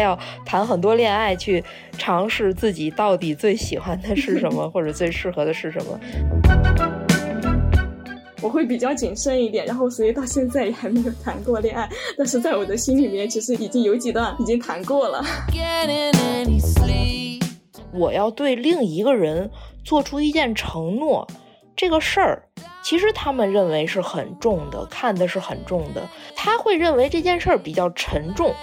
[0.00, 1.62] 要谈很多恋爱，去
[1.96, 6.00] 尝试自己到底最喜欢的是什么， 或者最适合的是什么。
[8.42, 15.22] 我会比较谨慎一点，然后所以到现在也还没有谈过恋爱，但是在我的心里面，其实已经有几段已经谈过了。
[17.92, 19.50] 我要对另一个人
[19.84, 21.28] 做出一件承诺，
[21.76, 22.42] 这个事儿，
[22.82, 26.08] 其实他们认为是很重的，看的是很重的。
[26.34, 28.54] 他会认为这件事儿比较沉重。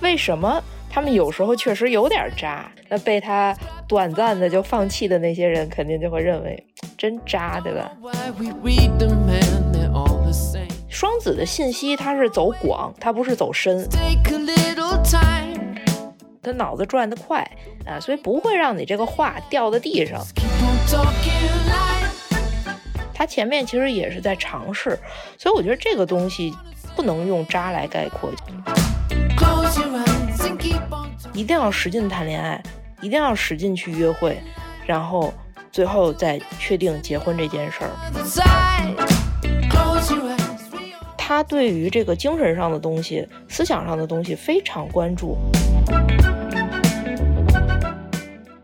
[0.00, 0.62] 为什么？
[0.90, 2.70] 他们有时候确实有点渣。
[2.88, 3.54] 那被他
[3.86, 6.66] 短暂的就放弃的那些人，肯定就会认为
[6.96, 7.92] 真渣，对吧？
[10.88, 13.86] 双子的信息它是走广，它不是走深。
[16.42, 17.46] 他脑子转得快
[17.84, 20.24] 啊，所以不会让你这个话掉在地上。
[23.12, 24.98] 他前面其实也是在尝试，
[25.36, 26.54] 所以我觉得这个东西
[26.96, 28.30] 不能用渣来概括。
[31.32, 32.60] 一定要使劲谈恋爱，
[33.00, 34.36] 一定要使劲去约会，
[34.84, 35.32] 然后
[35.70, 37.90] 最后再确定结婚这件事儿。
[41.16, 45.36] 他对于这个精神上的东西、思想上的东西非常关注。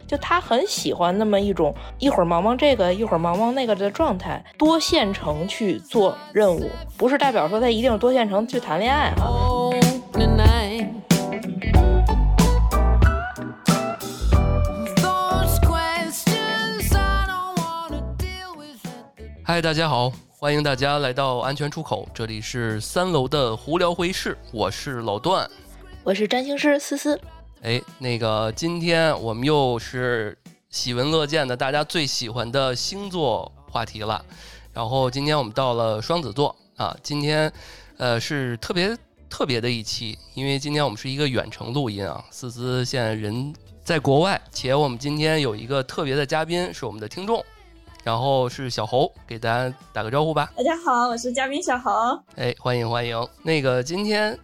[0.06, 9.25] 就他很喜欢那么一种一会儿忙忙这个，一会儿忙忙那个的状态，多线程去做任务，不是代表说他一定多线程去谈恋爱啊。
[19.46, 25.46] 嗨，大家好，欢迎大家来到安全出口，这里是三楼的胡聊会议室，我是老段，
[26.02, 27.20] 我是占星师思思。
[27.60, 30.36] 哎，那个今天我们又是
[30.70, 34.24] 喜闻乐见的大家最喜欢的星座话题了，
[34.72, 37.52] 然后今天我们到了双子座啊，今天
[37.98, 38.96] 呃是特别
[39.28, 43.54] 特别的一期，因为今天我们是一个远程录音啊，思思现在人
[43.84, 47.44] 在国外，且我们今天有一个特别的嘉宾是我们的听众。
[48.04, 50.52] 然后是小侯，给大家打个招呼吧。
[50.54, 51.90] 大家好，我是嘉宾小侯。
[52.36, 53.26] 哎，欢迎欢迎。
[53.42, 54.38] 那个今天，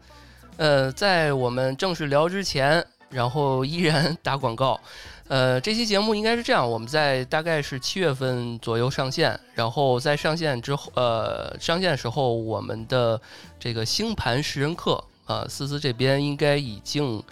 [0.56, 4.80] 呃，在我们正式聊之前，然后依然打广告。
[5.28, 13.20] 呃，这期节目应该是这样，我们在大概是七月份左右上线，然后在上线之后，呃，上线的时候，我们的
[13.58, 17.22] 这个星盘识人课，啊，思思这边应该已经，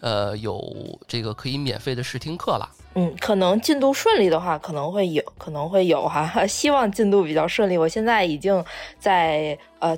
[0.00, 2.68] 呃，有这个可以免费的试听课了。
[2.98, 6.44] 嗯，可能进度顺利的话，可能会有，可能会有哈。
[6.48, 7.76] 希望进度比较顺利。
[7.76, 8.64] 我现在已经
[8.98, 9.94] 在呃，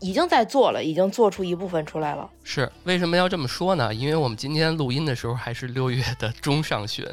[0.00, 2.28] 已经在做了，已经做出一部分出来了。
[2.42, 3.94] 是为什么要这么说呢？
[3.94, 7.06] 因为我们今天录音的时候还是六月的中上旬，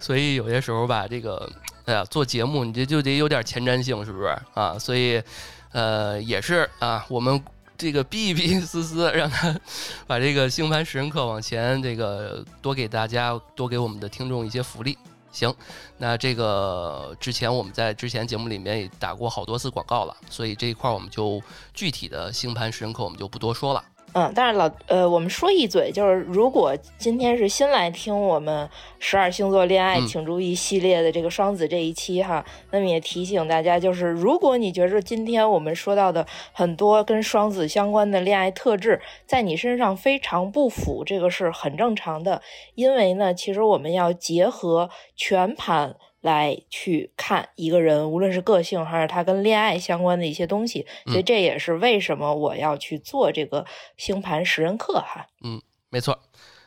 [0.00, 1.48] 所以有些时候吧，这个
[1.84, 4.76] 哎呀，做节目你这就得有点前瞻性，是不是啊？
[4.76, 5.22] 所以
[5.70, 7.40] 呃，也是啊，我们。
[7.80, 9.58] 这个逼一逼 思思，让他
[10.06, 14.98] 把这个星盘识人课往前，这个多给大家，多给我们的听众一些福利。
[15.32, 15.54] 行，
[15.96, 21.40] 那这个之前我们在之前节目里面也打过好多次广告了，所以这一块我们就
[21.72, 23.82] 具体的星盘识人课我们就不多说了。
[24.12, 42.42] 嗯，但是老呃，我们说一嘴，就是如果今天是新来听我们十二星座恋爱请注意系列的这个双子这一期哈，那么也提醒大家，就是如果你觉着今天我们说到的很多跟双子相关的恋爱特质在你身上非常不符，这个是很正常的，
[42.74, 45.94] 因为呢，其实我们要结合全盘。
[46.20, 53.64] 来去看一个人，无论是个性还是他跟恋爱相关的一些东西，所以这也是为什么我要去做这个
[53.96, 55.26] 星盘识人课哈。
[55.42, 56.18] 嗯，没错。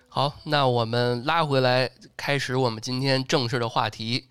[0.07, 4.27] 好，那我们拉回来，开始我们今天正式的话题。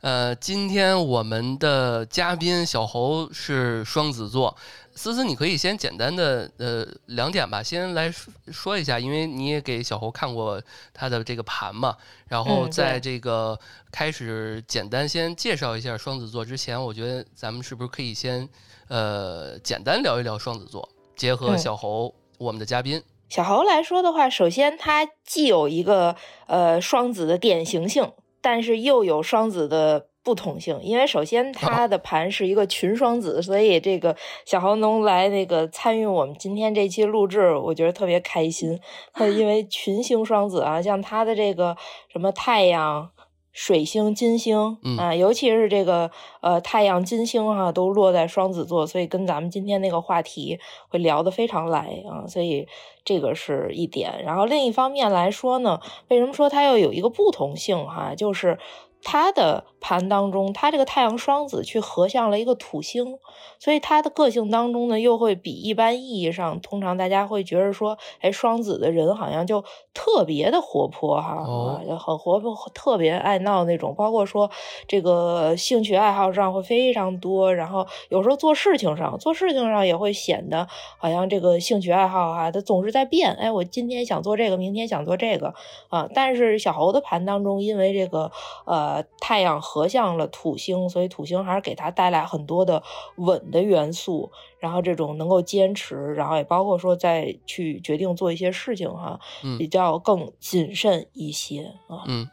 [0.00, 4.56] 呃，今天我们的嘉宾小侯是双子座。
[4.94, 8.12] 思思，你可以先简单的呃两点吧，先来
[8.50, 10.60] 说一下，因为你也给小侯看过
[10.92, 11.96] 他的这个盘嘛，
[12.28, 13.58] 然后在这个
[13.92, 18.48] 开始简单先介绍一下双子座之前，我觉得咱们是不是可以先
[18.88, 20.86] 呃简单聊一聊双子座，
[21.16, 23.02] 结合小侯我们的嘉宾。
[23.28, 26.16] 小侯来说的话，首先他既有一个
[26.46, 30.06] 呃双子的典型性，但是又有双子的。
[30.22, 34.14] 不同性，因为首先 他的盘是一个群双子，所以这个
[34.44, 38.78] 小豪能来那个参与我们今天这期录制，我觉得特别开心。
[39.14, 41.74] 他 因为群星双子啊，像他的这个
[42.12, 43.10] 什么太阳、
[43.52, 46.10] 水星、金星啊，尤其是这个
[46.40, 50.58] 呃太阳、金星哈，都落在双子座，所以跟咱们今天那个话题
[50.88, 52.66] 会聊得非常来啊，所以
[53.04, 54.22] 这个是一点。
[54.24, 58.58] 然后另一方面来说呢，为什么说它要有一个不同性哈，就是。
[59.02, 63.18] 它的盘当中，他这个太阳双子去合向了一个土星，
[63.58, 71.80] 所以他的个性当中呢，又会比一般意义上，通常大家会觉得说，哎，双子的人好像就特别的活泼哈，哦。
[71.88, 74.50] 啊，很活泼，特别爱闹那种，包括说
[74.86, 80.66] 这个兴趣爱好上会非常多，然后有时候做事情上，做事情上也会显得
[80.98, 85.54] 好像这个兴趣爱好哈、它总是在变，哎，我今天想做这个，明天想做这个。
[85.88, 88.30] 啊，但是小猴的盘当中，因为这个
[88.66, 92.82] 呃太阳合向了土星，所以土星还是给他带来很多的
[93.14, 102.02] 稳的元素，然后这种能够坚持，然后也包括说再去决定做一些事情哈、嗯比较更谨慎一些啊。
[102.06, 102.28] 嗯，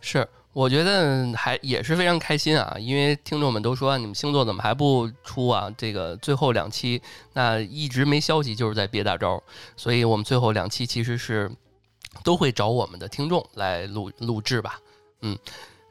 [0.00, 5.72] 是，我觉得还也是非常开心啊，因为听众们都说你们星座怎么还不出啊？
[5.78, 7.00] 这个最后两期
[7.32, 9.42] 那一直没消息，就是在憋大招，
[9.78, 11.50] 所以我们最后两期其实是
[12.22, 14.78] 都会找我们的听众来录录制吧，
[15.22, 15.38] 嗯。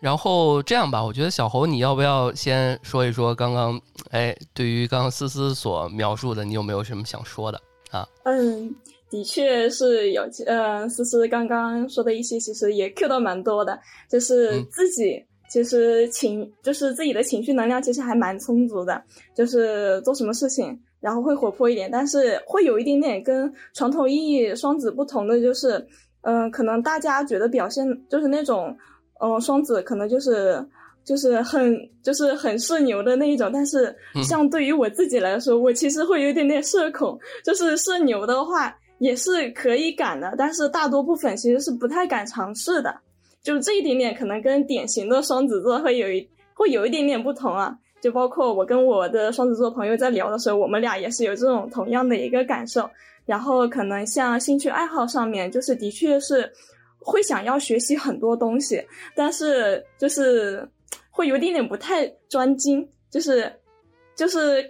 [0.05, 3.81] 然后这样吧，我觉得小侯，你要不要先说一说刚刚，
[4.11, 7.59] 哎，对于刚刚思思所描述的，你有没有什么想说的
[7.89, 8.07] 啊？
[8.23, 8.71] 嗯，
[9.09, 19.01] 的确是有，呃，思思刚刚说的一些，其实也 Q 到蛮多的，就是自己其实情，就是自己的情绪能量其实还蛮充足的，
[19.35, 25.83] 就是做什么事情，然后会活泼一点，但是会有一点点跟传统意义双子不同的，就是，
[26.21, 28.77] 嗯、可能大家觉得表现就是那种，
[29.19, 30.65] 嗯、双子可能就是。
[31.05, 42.91] 就是很就是很社牛的那一种，但是嗯像对于我自己来说，我其实会有一点点社恐，就是社牛的话也是可以敢的，但是大多部分其实是不太敢尝试的。
[43.43, 47.77] 就这一点点，可能跟典型的双子座会有一会有一点点不同啊。
[48.01, 52.89] 就包括我跟我的双子座朋友在聊的时候，我们俩也是有这种同样的一个感受。
[53.27, 56.51] 然后可能像兴趣爱好上面，就是的确是
[57.05, 58.83] 会想要学习很多东西，
[59.15, 60.67] 但是就是
[61.11, 63.53] 会有一点点不太专精，就是
[64.15, 64.67] 就是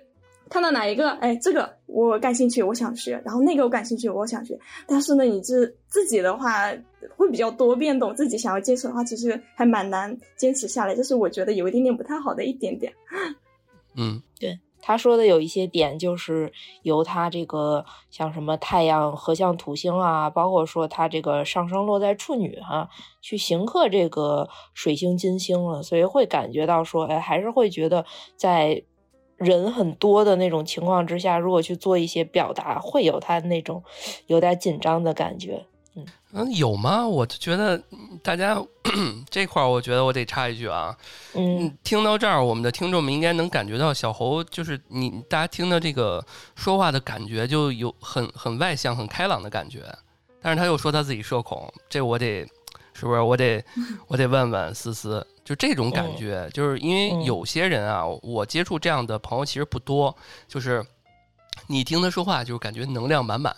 [0.50, 4.60] 看到哪一个，哎，这个我感兴趣，我想学，然后那个我感兴趣，我想学。
[4.86, 6.70] 但是呢，你自自己的话
[7.16, 12.94] 会比较多变动，自己想要坚持的话，其实还蛮难坚持下来，这是我觉得有一点点不太好的一点点。
[13.96, 14.22] 嗯
[14.88, 16.54] 他说的有一些点，就是
[16.84, 22.88] 由他这个像什么太阳合相土星啊，包括说他这个上升落在处女哈、
[23.20, 28.06] 去刑克这个水星金星了，所以会感觉到说，哎，还是会觉得
[28.36, 28.84] 在
[29.38, 33.84] 人很多的那种情况之下，如果去做一些表达，会有他那种
[34.28, 35.66] 有点紧张的感觉。
[36.34, 37.08] 嗯，有吗？
[37.08, 38.62] 我就觉得嗯大家
[39.32, 40.96] 这块儿，我觉得我得插一句啊，
[41.34, 41.66] 嗯。
[41.66, 46.26] 嗯，听到这儿，我们的听众们应该能感觉到小侯就是你，大家听的这个
[46.56, 49.84] 说话的感觉就有很很外向、很开朗的感觉，
[50.42, 52.46] 但是他又说他自己社恐，这我得
[52.94, 53.22] 是不是？
[53.22, 53.64] 我得
[54.08, 60.14] 我得问问思思，就这种感觉，就是因为嗯有些人啊，我接触这样的朋友其实不多，
[60.48, 60.86] 就是
[61.68, 63.56] 你听他说话，就是感觉能量满满。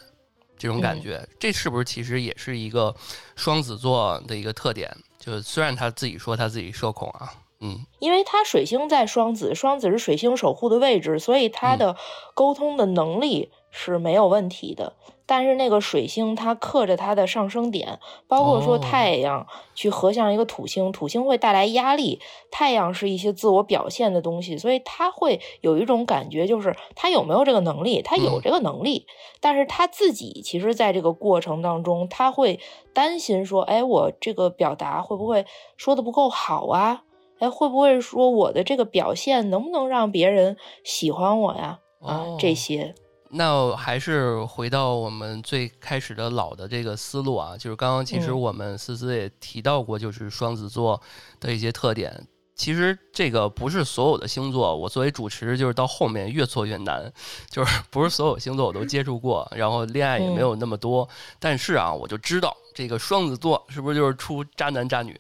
[0.58, 2.96] 这种感觉，这是不是其实也是一个
[3.36, 4.96] 双子座的一个特点？
[5.20, 11.96] 就虽然他自己说他自己社恐啊，嗯因为他水星在双子，双子是水星守护的位置，所以他的
[12.34, 14.94] 沟通的能力是没有问题的。
[15.28, 18.80] 但是那个水星它克着它的上升点，包括说哦。
[18.80, 19.46] 太阳
[19.76, 29.06] 去合向一个土星，土星会带来压力，太阳是一些自我表现的东西，所以他会有一种感觉，就是他有没有这个能力，他有嗯这个能力，
[29.42, 32.62] 但是他自己其实在这个过程当中，他会
[32.94, 37.04] 担心说，哎，我这个表达会不会说的不够好啊？
[37.40, 41.80] 哎，会不会说我的这个表现能不能让别人喜欢我呀？
[42.00, 42.38] 啊，哦。
[42.40, 42.96] 这些，
[43.32, 51.02] 那还是回到我们最开始的老的这个思路啊，就是刚刚其实嗯我们思思也提到过，就是双子座
[51.40, 52.28] 的一些特点。
[52.56, 57.14] 其实这个不是所有的星座，我作为主持就是到后面越做越难，
[57.52, 61.08] 就是 不是所有星座我都接触过，然后恋爱也没有那么多。
[61.38, 65.16] 但是啊，我就知道这个双子座是不是就是出渣男渣女，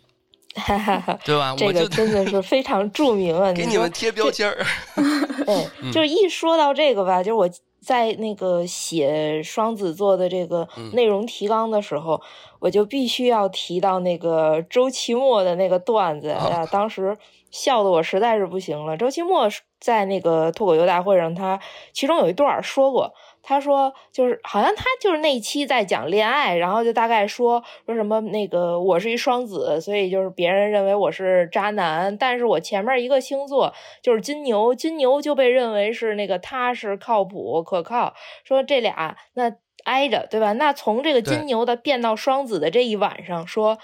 [0.56, 1.20] 哈哈哈。
[1.24, 1.54] 对吧？
[1.56, 3.52] 这个真的是非常著名啊！
[3.54, 4.66] 给你们贴标签儿。
[5.46, 7.48] 对，嗯就是一说到这个吧，就是我
[7.80, 12.22] 在那个写双子座的这个嗯内容提纲的时候，
[12.60, 17.18] 我就必须要提到那个周奇墨的那个段子啊啊，当时
[17.52, 18.98] 笑的我实在是不行了。
[18.98, 19.48] 周奇墨
[19.80, 21.60] 在那个脱口秀大会上，他
[21.94, 23.14] 其中有一段说过。
[23.50, 33.74] 他说，就是好像他就是那一期在讲恋爱，然后就大概说说什么那个我是一双子，所以就是别人认为我是渣男，但是我前面一个星座
[34.04, 38.14] 就是金牛，金牛就被认为是那个踏实、靠谱、可靠。
[38.44, 39.54] 说这俩那
[39.86, 40.52] 挨着，对吧？
[40.52, 43.78] 那从这个金牛的变到双子的这一晚上，说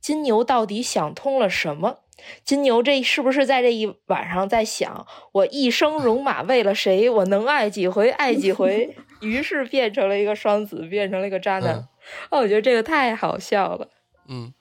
[0.00, 1.98] 金牛到底想通了什么？
[2.44, 7.10] 金牛这是不是在这一晚上在想，我一生戎马为了谁？
[7.10, 8.96] 我能爱几回爱几回？
[9.20, 11.76] 于是变成了一个双子，变成了一个渣男。
[12.30, 13.88] 哦，我觉得这个太好笑了。
[14.28, 14.52] 嗯，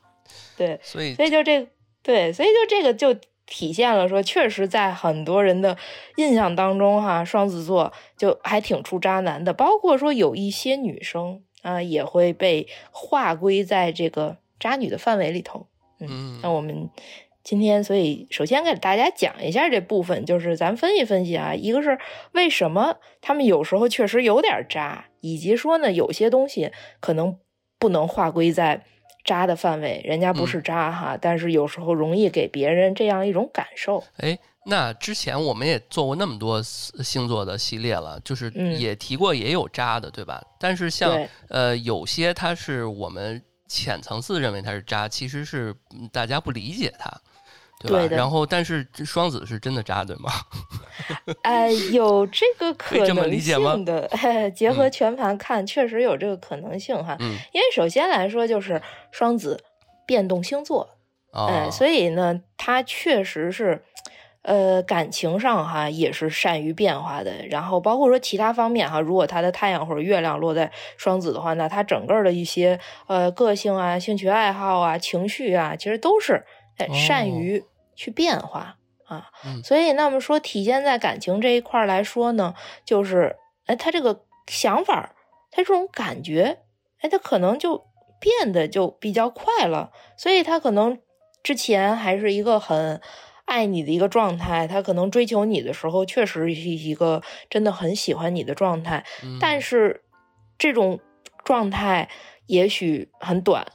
[0.58, 1.68] 对，所以所以就这
[2.02, 3.14] 对，所以就这个就
[3.46, 5.78] 体现了说，确实在很多人的
[6.16, 9.54] 印象当中，哈，双子座就还挺出渣男的。
[9.54, 15.68] 包括说有一些女生啊，也会被划归在这个渣女的范围里头。
[16.00, 16.90] 嗯，那我们。
[17.44, 22.00] 今天，所以首先给大家讲一下这部分，就是咱分析分析啊，一个是
[22.32, 26.72] 为什么他们有时候确实有点渣，以及说呢，有些东西
[27.02, 27.38] 可能
[27.78, 28.86] 不能划归在
[29.26, 34.02] 渣的范围，人家不是渣哈，但是有时候容易给别人这样一种感受。
[34.20, 40.42] 哎，那之前我们也做过那么多星座的系列了，就是也提过也有渣的，对吧？
[40.58, 45.76] 但是像呃有些他是我们浅层次认为他是渣，其实是
[46.14, 47.12] 大家不理解他。
[47.88, 50.32] 对的，然后但是双子是真的渣，对吗？
[51.42, 54.10] 哎， 有这个可能性的，
[54.56, 57.18] 结合全盘看，确实有这个可能性哈。
[57.20, 59.60] 嗯，因为首先来说就是双子
[60.06, 60.88] 变动星座，
[61.34, 63.84] 哎，所以呢，他确实是，
[64.44, 67.32] 呃，感情上哈也是善于变化的。
[67.50, 76.44] 然后包括说其他方面哈，如果他的太阳或者月亮落在双子的话，那他整个的一些呃个性啊、兴趣爱好啊、情绪啊，其实都是
[77.08, 77.64] 善于。
[77.96, 79.30] 去变化啊，
[79.64, 82.54] 所以那么说体现在感情这一块来说呢，
[82.86, 83.36] 就是
[83.66, 85.16] 哎，他这个想法，
[85.52, 86.60] 他这种感觉，
[87.00, 87.86] 哎，他可能就
[88.20, 89.92] 变得就比较快了。
[90.18, 91.00] 所以他可能
[91.44, 93.02] 之前还是一个很
[93.46, 99.06] 爱你的一个状态，他可能追求你的时候，确实是一个真的很喜欢你的状态。
[99.40, 100.04] 但是
[100.58, 101.00] 这种
[101.44, 102.10] 状态
[102.48, 103.68] 也许很短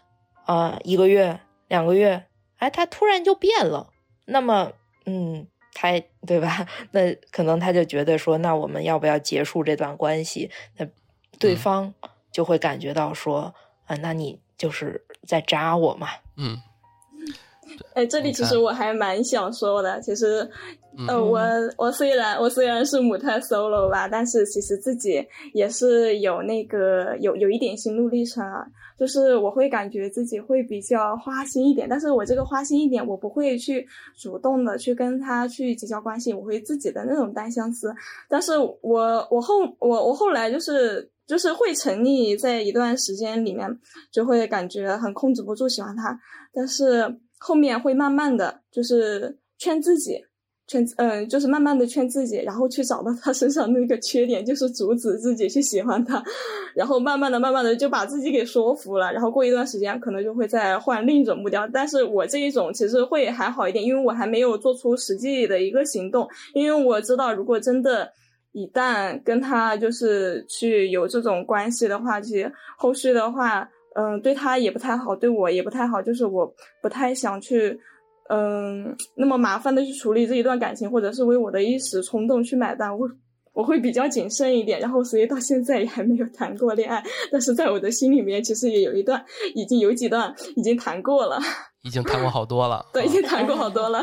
[0.46, 2.24] 啊，一个月、两个月，
[2.56, 3.90] 哎，他突然就变了。
[4.28, 4.72] 那么，
[5.06, 5.88] 嗯，他
[6.26, 6.66] 对吧？
[6.92, 10.50] 那可能他就觉得说，那我们要不要结束这段关系？
[10.76, 10.86] 那
[11.38, 11.92] 对方
[12.30, 13.54] 就会感觉到说，
[13.86, 16.08] 啊，那你就是在扎我嘛？
[16.36, 16.60] 嗯。
[17.94, 20.48] 哎，这里其实我还蛮想说的，其实，
[21.06, 21.40] 呃，我
[21.76, 28.64] 我虽然我虽然是母胎 solo 吧，但是其实自己也是有那个有有一点心路历程啊，
[28.98, 37.94] 就是我会感觉自己会比较花心一点，但是我这个花心一点，我不会去主动的去跟他去结交关系，我会自己的那种单相思，
[38.28, 43.68] 但是我我后我我后来就是就是会沉溺在一段时间里面，
[44.10, 46.18] 就会感觉很控制不住喜欢他，
[46.52, 47.18] 但是。
[47.38, 50.22] 后面会慢慢的就是劝自己，
[50.66, 56.22] 劝嗯，就是慢慢的劝自己，然后去找到他身上那个缺点，就是阻止自己去喜欢他，
[56.74, 61.66] 然后慢慢的、慢慢的就把自己给说服了，然后过一段时间可能就会再换另一种目标。
[61.72, 68.12] 但是我这一种其实会还好一点，因为我还没有做出实际的一个行动，因为我知道如果真的，
[68.52, 73.68] 一旦跟他就是去有这种关系的话，其实后续的话。
[74.00, 76.46] 嗯，对他也不太好，对我也不太好，就是我
[76.80, 77.76] 不太想去，
[78.28, 83.10] 嗯，那么麻烦的去处理这一段感情，或者是为我的一时冲动去买单，我
[83.52, 84.78] 我会比较谨慎一点。
[84.78, 87.02] 然后，所以到现在也还没有谈过恋爱，
[87.32, 89.20] 但是在我的心里面，其实也有一段，
[89.56, 91.36] 已经有几段已经谈过了，
[91.82, 94.00] 已经谈过好多了，对，已经谈过好多了。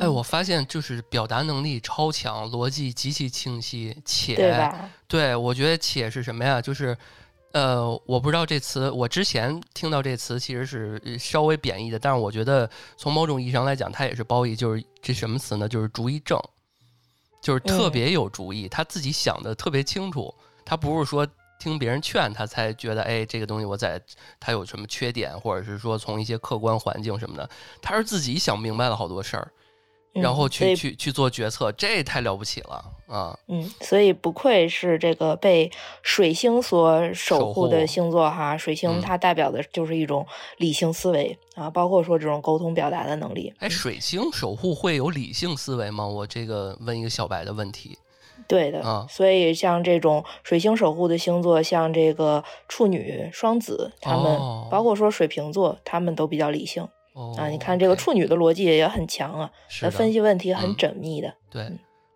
[0.00, 4.68] 哎，我发现就是表达能力超强，逻辑极其清晰，且
[5.06, 6.60] 对我觉得且是什么呀？
[6.60, 6.98] 就是。
[7.52, 14.54] 呃，我不知道这词，我之前听到这词其实是稍微贬义的，但是我觉得从某种意义上来讲，它也是褒义。
[14.54, 15.68] 就是这什么词呢？
[15.68, 16.38] 就是主意正，
[17.42, 20.32] 就是特别有主意，他自己想的特别清楚，
[20.64, 21.26] 他不是说
[21.58, 24.00] 听别人劝他才觉得，哎，这个东西我在
[24.38, 27.48] 他有什么缺点，或者是说从一些客观环境什么的，
[27.80, 29.50] 他是自己想明白了好多事儿。
[30.12, 33.38] 然后去去去做决策，这太了不起了啊！
[33.46, 35.70] 嗯，所以不愧是这个被
[36.02, 38.56] 水星所守护的星座哈。
[38.56, 43.52] 水星它代表的就是一种理性思维啊，包括说这种沟通表达的能力。
[43.58, 46.06] 哎，水星守护会有理性思维吗？
[46.06, 47.98] 我这个问一个小白的问题。
[48.46, 54.38] 对的啊，所以像这种水星守护的星座，像这个处女、双子，他们
[54.70, 56.88] 包括说水瓶座，他们都比较理性。
[57.36, 59.50] 啊，你看这个处女的逻辑也很强啊，
[59.90, 61.34] 分析问题很缜密的。
[61.50, 61.68] 对，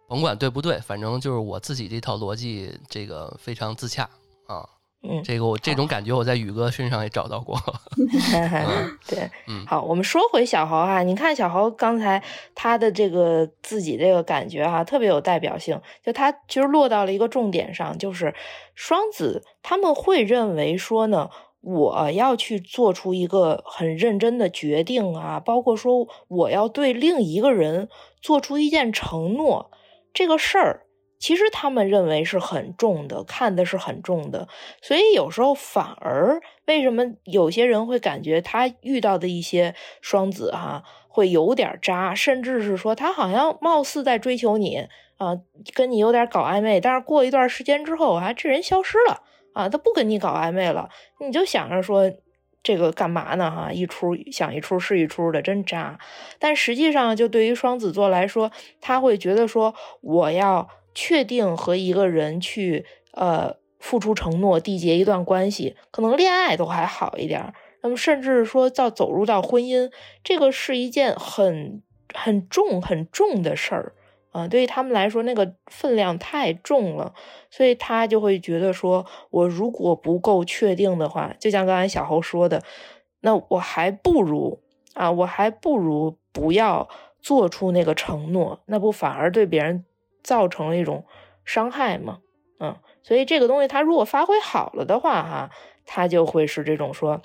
[0.08, 4.08] 甭管对不对，反正就是我自己这套逻辑，这个非常自洽
[4.46, 4.64] 啊。
[5.04, 7.58] 嗯，这个我这种感觉我在宇哥身上也找到过。
[9.08, 12.22] 对，嗯，好，我们说回小豪哈，你看小豪刚才
[12.54, 18.32] 他的这个自己这个感觉哈，特别有代表性，就他其实落到了一个重点上，就是
[18.76, 21.28] 双子他们会认为说呢。
[21.62, 27.88] 我要去做出一个很认真的决定啊，包括说我要对另一个人
[28.20, 29.70] 做出一件承诺，
[30.12, 30.86] 这个事儿
[31.20, 34.48] 其实他们认为是很重的，看的是很重的。
[34.80, 45.38] 所以有时候反而为什么有些人会感觉他遇到的一些双子哈会有点渣，甚至是说他好像貌似在追求你啊，
[45.74, 49.22] 跟你有点搞暧昧，但是过一段时间之后啊，这人消失了。
[49.52, 50.88] 啊，他不跟你搞暧昧了，
[51.20, 52.10] 你就想着说
[52.62, 53.50] 这个干嘛呢？
[53.50, 55.98] 哈，一出想一出是一出的，真渣。
[56.38, 67.52] 但实际上，就对于双子座来说，他会觉得说，我要确定和一个人去呃付出承诺，缔结一段关系，可能恋爱都还好一点。
[67.82, 69.90] 那么，甚至说到走入到婚姻，
[70.22, 71.82] 这个是一件很
[72.14, 73.92] 很重很重的事儿。
[74.34, 77.12] 嗯，对于他们来说，那个分量太重了，
[77.50, 82.62] 所以他就会觉得说，我如果不够确定的话，就像刚才小侯说的，
[83.20, 84.62] 那我还不如
[84.94, 86.88] 啊，我还不如不要
[87.20, 89.84] 做出那个承诺，那不反而对别人
[90.22, 91.04] 造成了一种
[91.44, 92.20] 伤害吗？
[92.58, 95.50] 嗯，所以这个东西，他如果发挥好了的话，哈，
[95.84, 97.20] 他就会是这种说，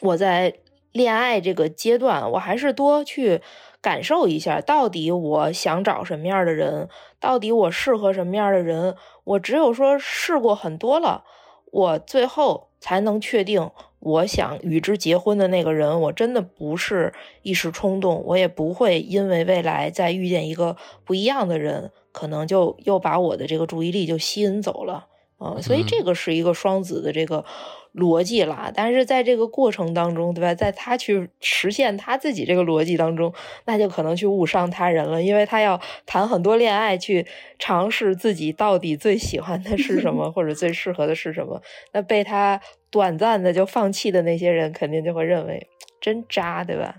[0.00, 0.52] 我在
[0.92, 3.40] 恋爱这个阶段，我还是多去。
[3.82, 6.88] 感受一下，到底我想找什么样的人？
[7.18, 8.94] 到底我适合什么样的人？
[9.24, 11.24] 我只有说试过很多了，
[11.70, 16.00] 我最后才能确定我想与之结婚的那个人。
[16.02, 25.06] 我真的不是一时冲动，我也不会因为未来再遇见一个不一样的人，可能就又把我的这个注意力就吸引走了。
[25.40, 27.44] 啊，所以这个是一个双子的这个。
[27.92, 30.54] 逻辑啦，但是在这个过程当中，对吧？
[30.54, 37.26] 在他去实现他自己这个逻辑当中，那就可能去误伤他人了，因为他要谈很多恋爱，去
[37.58, 41.60] 尝试自己到底最喜欢的是什么， 或者最适合的是什么。
[41.92, 42.60] 那被他
[42.92, 45.66] 短暂的就放弃的那些人，肯定就会认为
[46.00, 46.94] 真渣，对吧？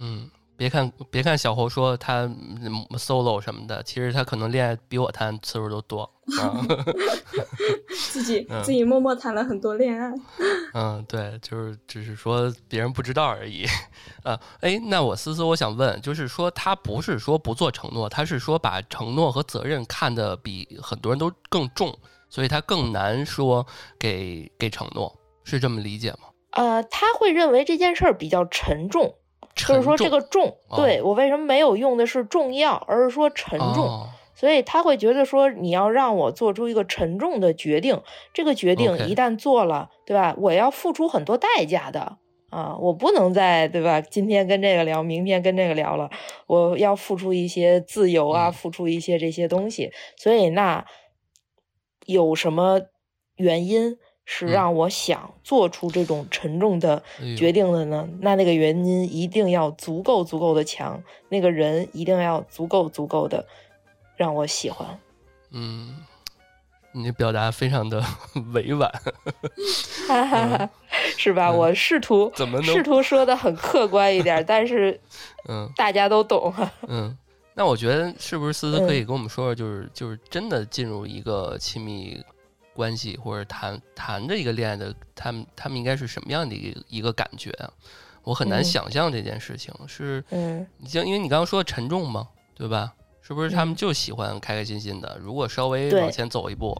[0.00, 0.30] 嗯。
[0.56, 2.26] 别看别看小侯说他
[2.98, 6.02] solo 什么的，其实他可能恋爱比我谈次数都多。
[6.40, 6.58] 啊
[8.10, 10.12] 自己 自己默默谈了很多恋爱。
[10.74, 13.64] 嗯，对，就是只是说别人不知道而已。
[14.24, 21.96] 呃，哎，那我思思，我想问，就是说他不是说不做承诺，他是说把承诺和责任看得比很多人都更重，
[22.28, 23.64] 所以他更难说
[23.98, 26.28] 给给承诺，是这么理解吗？
[26.50, 29.14] 呃，他会认为这件事儿比较沉重。
[29.56, 38.00] 就是说这个重，对我为什么没有用的是重要，而是说沉重，所以他会觉得说你要让我做出一个沉重的决定，
[38.34, 40.34] 这个决定一旦做了，对吧？
[40.38, 42.18] 我要付出很多代价的
[42.50, 44.00] 啊，我不能再对吧？
[44.00, 46.10] 今天跟这个聊，明天跟这个聊了，
[46.46, 50.84] 我要付出一些自由啊，付出一些这些东西，所以那
[52.04, 52.82] 有什么
[53.36, 53.96] 原因？
[54.28, 57.00] 是让我想做出这种沉重的
[57.38, 58.06] 决定的呢？
[58.20, 63.46] 那那个原因一定要足够足够的强，那个人一定要足够足够的
[64.16, 64.98] 让我喜欢。
[65.52, 65.94] 嗯，
[66.90, 68.02] 你表达非常的
[68.52, 68.92] 委婉，
[71.16, 71.52] 是吧？
[71.52, 75.00] 我试图怎么试图说的很客观一点，但是
[75.48, 76.52] 嗯，大家都懂。
[76.88, 77.16] 嗯，
[77.54, 82.20] 那我觉得是不是思思可以跟我们说说，就是就是真的进入一个亲密。
[82.76, 87.72] 关系或者谈谈着一个恋爱的，他们他们应该是什么样的一个一个感觉啊？
[88.22, 92.92] 我很难想象这件事情是，嗯，像因为你刚刚说沉重嘛，对吧？
[93.22, 95.16] 是不是他们就喜欢开开心心的？
[95.20, 96.76] 如果稍微往前走一步，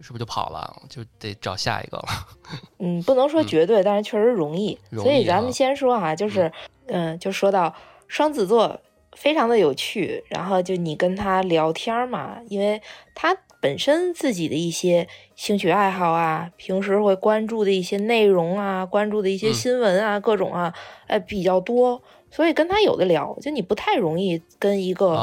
[0.00, 0.82] 是不是就跑了？
[0.88, 2.04] 就得找下一个了？
[2.78, 4.78] 嗯，不能说绝对，但是确实容易。
[4.92, 6.50] 所以咱们先说哈，就是
[6.86, 7.74] 嗯，就说到
[8.06, 8.80] 双子座
[9.16, 12.80] 非常的有趣，然后就你跟他聊天嘛，因为
[13.14, 13.36] 他。
[13.62, 20.74] 本身自己的一些兴趣爱好啊，平时会关注的一些内容啊，关注的一些新闻啊，各种啊，
[21.06, 23.38] 哎比较多，所以跟他有的聊。
[23.40, 25.16] 就你不太容易跟一个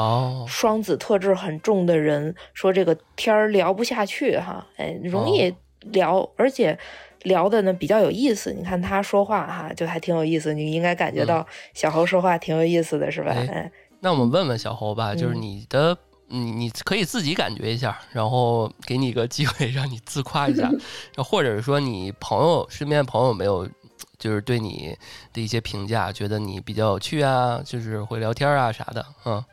[0.48, 5.54] 双子特质很重的人说这个天儿聊不下去哈，哎，容易
[5.90, 6.78] 聊，而且
[7.24, 8.54] 聊的呢比较有意思。
[8.54, 13.32] 你看他说话哈，就还挺有意思，你应该感觉到小侯说话挺有意思的是吧？
[13.36, 15.98] 哎，那我们问问小侯吧，就是你的。
[16.30, 20.70] 你你可以自己感觉一下，然后给你一个机会让你自夸一下，
[21.18, 23.68] 或者是说你朋友身边朋友没有，
[24.16, 24.96] 就是对你
[25.32, 29.44] 的一些评价，觉得你比较有趣啊，就是会聊天啊啥的，嗯，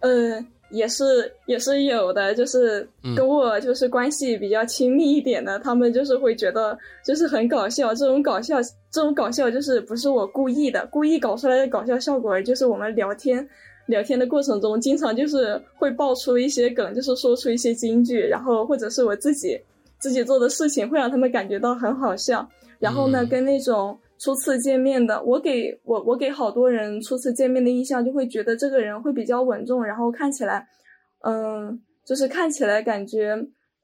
[0.00, 8.56] 呃，也是也是有的，就是跟我就是关系比较亲密一点的，他们就是会觉得就是很搞笑，这种搞笑
[8.90, 13.48] 这种搞笑就是不是我故意的，故意搞出来的搞笑效果，就是我们聊天。
[13.90, 19.60] 聊天的过程中，经常就是会爆出一些梗，就是说出一些金句，然后或者是我自己
[19.98, 22.48] 自己做的事情会让他们感觉到很好笑。
[22.78, 30.66] 然后呢，跟那种初次见面的，我给我我给好多人初次见面的印象就会觉得这个人会比较稳重，然后看起来，
[31.24, 33.36] 嗯，就是看起来感觉。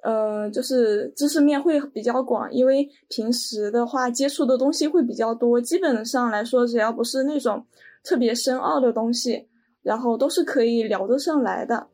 [0.02, 7.64] 呃，就是知识面会比较广，因为平时的话接触的东西会比较多，基本上来说，只要不是那种
[8.04, 9.48] 特别深奥的东西，
[9.86, 11.86] 然后都是可以聊得上来的。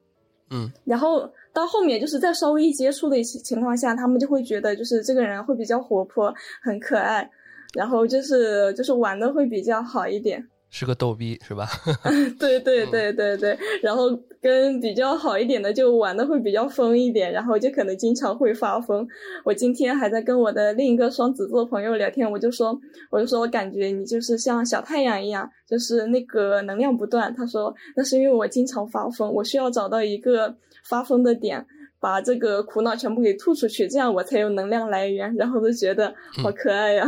[0.51, 7.31] 嗯，然后到后面就是在稍微一接触的一些情况下，他们就会觉得就是这个人会比较活泼，很可爱，
[7.75, 10.49] 然后就是就是玩的会比较好一点。
[10.75, 11.69] 是个逗逼是吧？
[12.41, 14.09] 对对对对对，然后
[14.41, 19.07] 跟比较好一点的就玩的会比较疯一点，然后就可能经常会发疯。
[19.45, 22.75] 我今天还在跟我的另一个双子座朋友聊天，我就说，
[23.11, 27.33] 我就说我感觉你就是像小太阳一样，就是那个能量不断。
[27.35, 30.57] 他说那是因为我经常发疯，我需要找到一个
[30.89, 31.67] 发疯的点，
[32.01, 35.35] 把这个苦恼全部给吐出去，这样我才有能量来源。
[35.37, 37.07] 然后就觉得好可爱呀。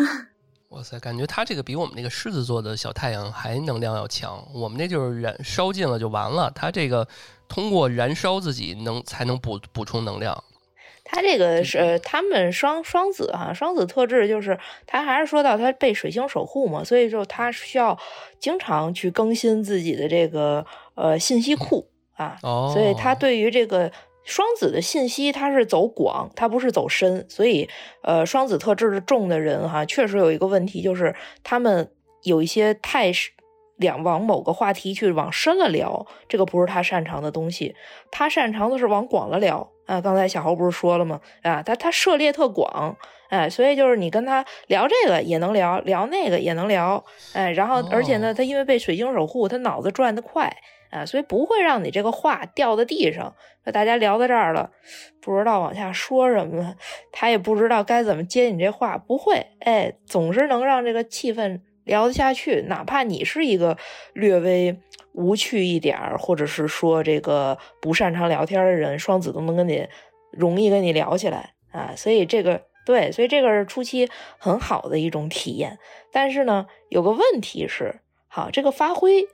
[0.75, 4.45] 哇塞，感觉他这个比我们那个狮子座的小太阳还能量要强。
[4.53, 7.07] 我们那就是燃烧尽了就完了，他这个
[7.49, 10.43] 通过燃烧自己能才能补补充能量。
[11.05, 17.97] 他这个是他们双双子哈，双子特质就是他还是说到他被水星守护嘛，所以说他需要
[18.41, 23.93] 经常去更新自己的这个呃信息库啊，所以他对于这个。
[24.25, 27.69] 双子的信息，它是走广，它不是走深，所以，
[28.03, 31.91] 呃，双子特质重的人哈，确实有一个问题，就是他们
[32.23, 33.13] 有一些太
[33.77, 37.75] 两往某个话题去往深了聊，这个不是他擅长的东西，
[38.11, 40.01] 他擅长的是往广了聊啊。
[40.01, 41.21] 刚才小侯不是说了吗？
[41.43, 42.97] 啊，他他涉猎特广，
[43.29, 50.57] 哎，所以就是你跟他聊这个也能聊，聊那个也能聊，哎，然后而且呢，他因为被水晶守护，他脑子转得快。
[50.95, 53.35] 啊，所以不会让你这个话掉在地上。
[53.65, 54.71] 那大家聊到这儿了，
[55.21, 56.77] 不知道往下说什么，
[57.11, 62.63] 他也不知道该怎么接你这话，不会，哎，总是能让这个气氛聊得下去。
[62.69, 63.77] 哪怕你是一个
[64.13, 64.79] 略微
[65.15, 69.89] 无趣一点儿，或者是说这个不擅长聊天的人，双子都能跟你
[70.31, 71.93] 容易跟你聊起来啊。
[71.97, 75.77] 所以这个对，所以这个是初期很好的一种体验。
[76.13, 79.27] 但是呢，有个问题是，好，这个发挥。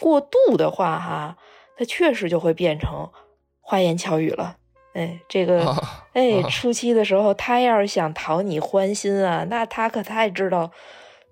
[0.00, 1.36] 过度的话，哈，
[1.76, 3.10] 它确实就会变成
[3.60, 4.56] 花言巧语了。
[4.94, 5.74] 哎，这个，
[6.14, 10.70] 哎，初期的时候，他要是想讨你欢心啊，那他可太知道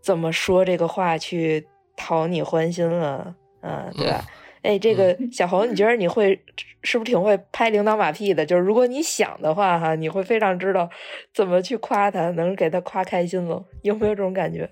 [0.03, 4.25] 怎么说这个话去讨你欢心了，嗯，对吧？
[4.61, 6.39] 哎，这个小红，你觉得你会
[6.83, 8.45] 是不是挺会拍领导马屁的？
[8.45, 10.89] 就是如果你想的话，哈，你会非常知道
[11.35, 13.65] 怎么去夸他，能给他夸开心了。
[13.83, 14.69] 有没有这种感觉？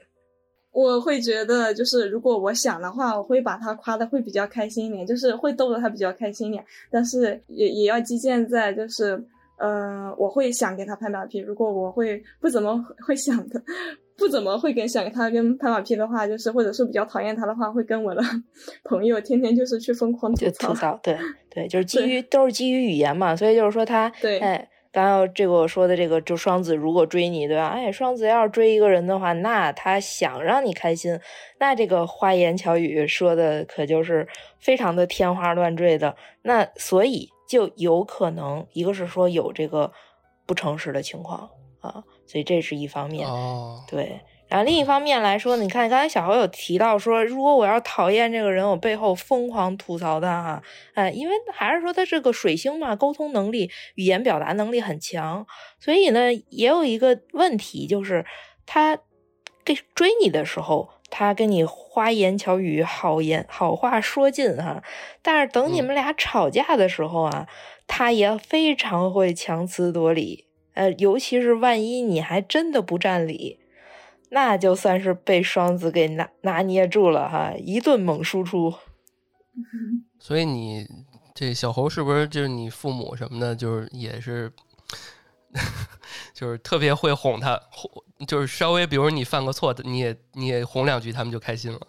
[0.73, 6.65] 我会觉得，就是如果我想的话，我会把他夸的会比较开心一点，就是会逗得他比较开心一点。
[6.91, 9.23] 但是也也要基建在，就是，
[9.59, 11.39] 呃，我会想给他拍马屁。
[11.39, 13.63] 如果我会不怎么会想的，
[14.17, 18.23] 不怎么会跟想跟他跟拍马屁的话，就是或者是比较讨厌他的话，会跟我的
[18.85, 20.69] 朋友天天就是去疯狂吐槽。
[20.69, 21.19] 吐槽，对
[21.51, 24.69] 对，就是基于都是基于语言嘛，所以就是说他，对，哎。
[24.93, 27.69] 刚刚这个我说的这个，就双子如果追你，对吧？
[27.69, 31.19] 哎，双子要是追一个人的话，那他想让你开心，
[31.59, 34.29] 那这个花言巧语说的可就是
[34.61, 36.15] 非常的天花乱坠的。
[36.43, 39.91] 那所以就有可能，一个是说有这个
[40.45, 41.49] 不诚实的情况
[41.81, 43.27] 啊，所以这是一方面。
[43.27, 44.21] 哦，对。
[44.53, 50.63] 然后另一方面来说，你看刚才小侯有提到说，如果我要讨厌这个人，我背后疯狂吐槽他哈，
[50.93, 55.47] 哎，因为还是说他这个水星嘛，沟通能力、语言表达能力很强，
[55.81, 58.27] 所以呢，也有一个问题就是
[58.67, 58.99] 他
[59.65, 64.83] 给追你的时候，他跟你花言巧语、好言好话说尽哈，
[65.23, 67.49] 但是等你们俩吵架的时候啊，
[67.87, 73.62] 他也非常会强词夺理，呃，尤其是万一你还真的不占理。
[74.35, 78.73] 那就算是被双子给拿拿捏住了哈，一顿猛输出。
[80.19, 80.87] 所以你
[81.35, 84.51] 这小猴是不是就是你父母什么的，就是也是，
[86.33, 87.91] 就是特别会哄他，哄
[88.27, 91.81] 就是稍微比如你犯个错，你也你也哄两句，他们就开心了。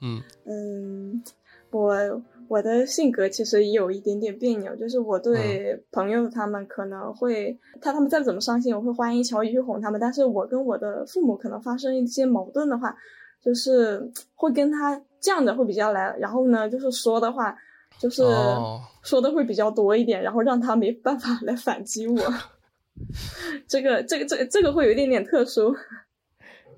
[0.00, 1.22] 嗯嗯，
[1.70, 2.22] 我。
[2.48, 10.00] 我的性格其实也有一点点别扭，就是我对朋友他们可能会，他他们再怎么伤心，我会花言巧语去哄他们。
[10.00, 12.96] 但是我跟我的父母可能发生一些矛盾的话，
[13.42, 17.56] 就是会跟他犟的会比较来，然后呢，就是说的话，
[17.98, 18.22] 就是
[19.02, 22.18] 说的会比较多一点，然后让他没办法来反击我。
[23.66, 25.74] 这个这个这个这个会有一点点特殊。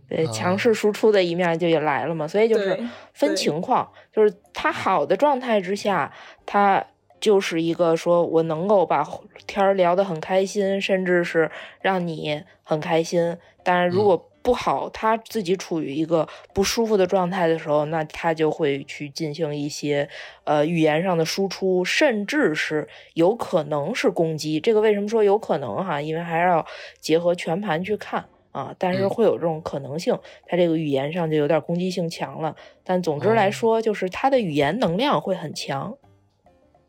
[0.08, 2.78] 对，强势输出的一面就也来了嘛，所以就是
[3.12, 6.12] 分情况，就是他好的状态之下，
[6.44, 6.84] 他
[7.20, 9.02] 就是一个说我能够把
[9.46, 13.36] 天儿聊得很开心，甚至是让你很开心。
[13.62, 20.06] 但是，如果不好，他自己处于一个不舒服的状态的时候，那他就会去进行一些
[20.44, 24.60] 呃语言上的输出，甚至是有可能是攻击。
[24.60, 25.98] 这个为什么说有可能哈？
[25.98, 26.66] 因为还是要
[27.00, 28.74] 结合全盘去看啊。
[28.78, 32.56] 但是会有这种可能性，他这个语言上就有点攻击性强了。
[32.82, 35.94] 但总之来说，就是他的语言能量会很强。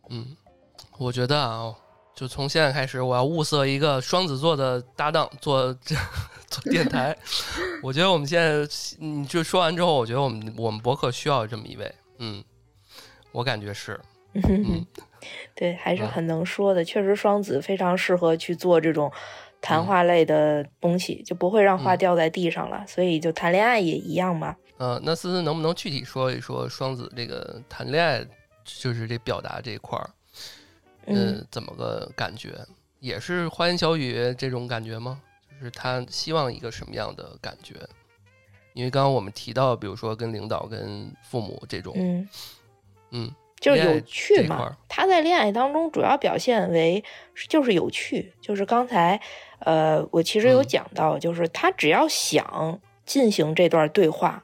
[0.09, 0.37] 嗯，
[0.97, 1.75] 我觉得啊，
[2.15, 5.93] 就从现在开始，我要物色一个双子座的搭档做这。
[6.47, 7.13] 做电台，
[7.81, 8.65] 我觉得我们现在，
[8.99, 12.41] 你就说完之后，我觉得我们我们博客需要这么一位，嗯，
[13.33, 13.99] 我感觉是，
[14.47, 14.85] 嗯，
[15.55, 19.11] 对，还是很能说的，确实双子非常适合去做这种
[19.61, 24.55] 谈话类的东西，就不会让话掉在地上了，所以就谈恋爱也一样嘛。
[24.77, 28.25] 嗯，那思思能不能具体说一说双子这个谈恋爱，
[28.63, 30.09] 就是这表达这一块儿，
[31.07, 32.53] 嗯，怎么个感觉？
[32.99, 35.21] 也是花言巧语这种感觉吗？
[35.57, 37.75] 就是他希望一个什么样的感觉？
[38.73, 42.27] 因为刚刚我们提到，比如说跟领导、跟父母这种，嗯
[43.11, 44.77] 嗯，就是有趣嘛。
[44.87, 47.03] 他在恋爱当中主要表现为
[47.49, 49.19] 就是有趣，就是刚才
[49.59, 54.43] 呃，我其实有讲到，就是他只要想进行这段对话，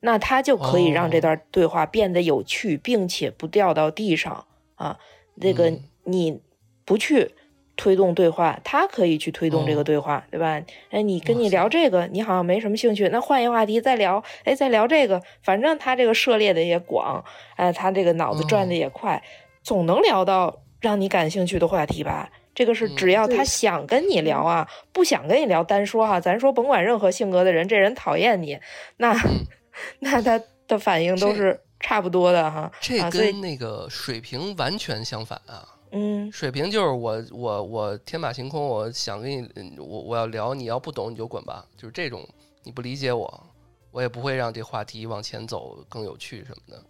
[0.00, 4.98] 那他就可以让这段对话变得有趣，并且不掉到地上啊。
[5.40, 5.72] 这个
[6.04, 6.40] 你
[6.84, 7.34] 不去。
[7.82, 10.62] 推动对话，他可以去推动这个对话，对吧？
[10.90, 14.22] 哎，你跟你聊这个，你好像没什么兴趣，那换一个话题再聊。
[14.44, 17.24] 哎，再聊这个，反正他这个涉猎的也广，
[17.56, 19.20] 哎，他这个脑子转的也快，
[19.64, 22.30] 总能聊到让你感兴趣的话题吧？
[22.54, 28.56] 这个是只要他想跟你聊啊，不想跟你聊单说哈，咱说甭管任何性格的人，这人讨厌你，
[28.98, 29.12] 那
[29.98, 32.70] 那他的反应都是差不多的哈。
[32.80, 35.66] 这跟那个水平完全相反啊。
[35.92, 42.26] 嗯，水平就是我我我天马行空，我想跟你我我要聊，你要不懂你就滚吧，就是这种，
[42.64, 43.46] 你不理解我，
[43.90, 46.82] 我也不会让这话题往前走更有趣什么的。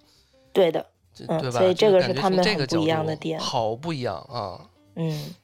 [0.53, 0.87] 对的，
[1.17, 1.59] 对吧？
[1.59, 4.71] 所以这个是他们很不一样的点，好不一样啊。
[4.95, 5.35] 嗯，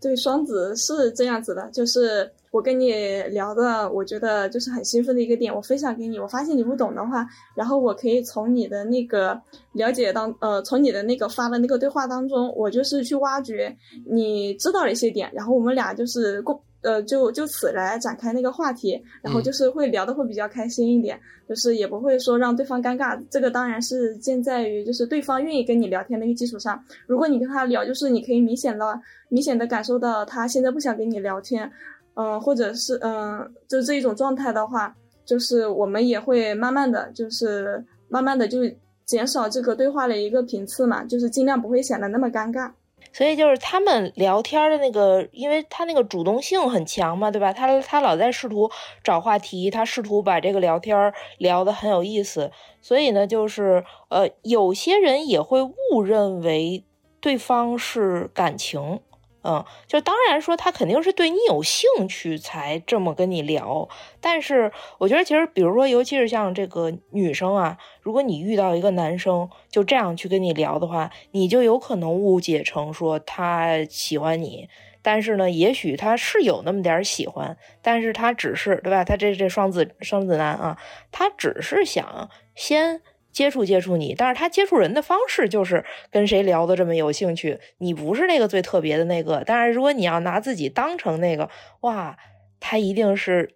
[0.00, 2.30] 对，双子是这样子的，就是。
[2.52, 2.92] 我跟你
[3.28, 6.18] 聊的，我觉得就是很兴奋的一个点，我分享给你。
[6.18, 9.40] 我发现你不懂的话，然后我可以从你的那个
[9.74, 23.20] 了解当，呃，从你的那个发的那个对话当中，我就是去挖掘你知道的一些点，然后我们俩就是共，呃，就就此来展开那个话题，然后就是会聊的会比较开心一点，就是也不会说让对方尴尬。
[23.30, 26.82] 这个当然是建在于就是对方愿意跟你聊天的一个基础上。
[27.06, 31.70] 如果你跟他聊，就是你可以明显的、明显的感受到他现在不想跟你聊天。
[32.14, 38.58] 嗯，或者是嗯，就这一种状态的话，就是我们也会慢慢的就是慢慢的就
[39.06, 42.70] 减少这个对话的一个频次嘛，就是尽量不会显得那么尴尬。
[43.12, 47.52] 所以就是他们聊天的那个，因为他那个主动性很强嘛，对吧？
[47.52, 48.70] 他他老在试图
[49.02, 52.50] 找话题，他试图把这个聊天聊得很有意思。
[52.80, 56.84] 所以呢，就是呃，有些人也会误认为
[57.20, 59.00] 对方是感情。
[59.42, 63.88] 嗯，就当然说他肯定是对你有兴趣才这么跟你聊，
[64.20, 74.68] 但是我觉得其实，比如说，尤其是像这个女生啊，如果你遇到一个男生就这样去跟你聊的话，你就有可能误解成说他喜欢你，
[75.00, 79.04] 但是呢，也许他是有那么点喜欢，但是他只是对吧？
[79.04, 80.78] 他这这双子双子男啊，
[81.10, 83.00] 他只是想先。
[83.32, 87.58] 接触接触你，但是他接触人的方式就是跟谁聊的这么有兴趣。
[87.78, 91.48] 你不是那个最特别的那个，但是如果你要拿自己当成那个，
[91.80, 92.16] 哇，
[92.58, 93.54] 他一定是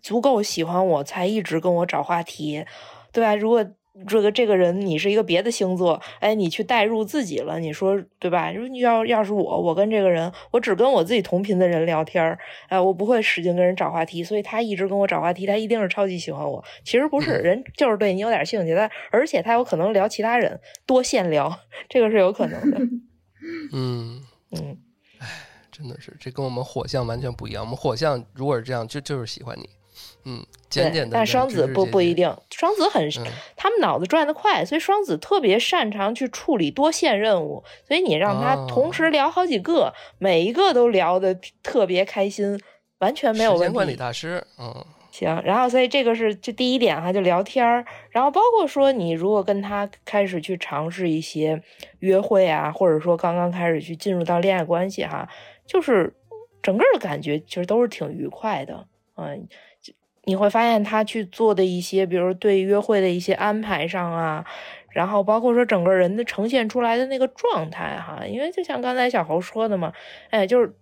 [0.00, 2.64] 足够喜欢我才一直跟我找话题，
[3.12, 3.34] 对吧？
[3.34, 3.64] 如果。
[4.06, 8.50] 这个这个人，你是一个别的星座，哎，你去代入自己了，你说对吧？
[8.52, 16.64] 如要要是我，我跟这个人，我只跟我自己同频的人聊天儿，哎，我不会使劲跟人找话题，所以他一直跟我找话题，他一定是超级喜欢我。
[16.84, 22.78] 其实不是，人就是对你有点兴趣，但而且他有可能聊其他人，多线聊，这个是有可能的。
[23.72, 24.20] 嗯
[24.52, 24.78] 嗯，
[25.18, 25.26] 哎，
[25.70, 27.62] 真的是，这跟我们火象完全不一样。
[27.64, 29.68] 我们火象如果是这样，就就是喜欢你。
[30.24, 31.10] 嗯，简简单。
[31.12, 33.08] 但双子不不一定，双子很，
[33.56, 37.64] 他们脑子转得快，所以双子特别擅长去处理多线任务。
[37.88, 42.60] 所以你让他同时聊好几个，每一个都聊得特别开心，
[42.98, 43.74] 完全没有问题。
[43.74, 45.40] 管理大师，嗯，行。
[45.42, 47.84] 然后，所以这个是这第一点哈，就聊天儿。
[48.10, 51.62] 然后包括说，你如果跟他开始去尝试一些
[52.00, 55.26] 约会啊，或者说刚刚开始去进入到恋爱关系哈，
[55.66, 56.14] 就是
[56.62, 59.48] 整个的感觉其实都是挺愉快的，嗯。
[60.24, 64.44] 你会发现他去做的一些，比如对约会的一些安排上啊，
[64.90, 69.92] 然后包括说整个人的呈现出来的那个状态哈，因为就像刚才小侯说的嘛，
[70.30, 70.74] 哎，就是。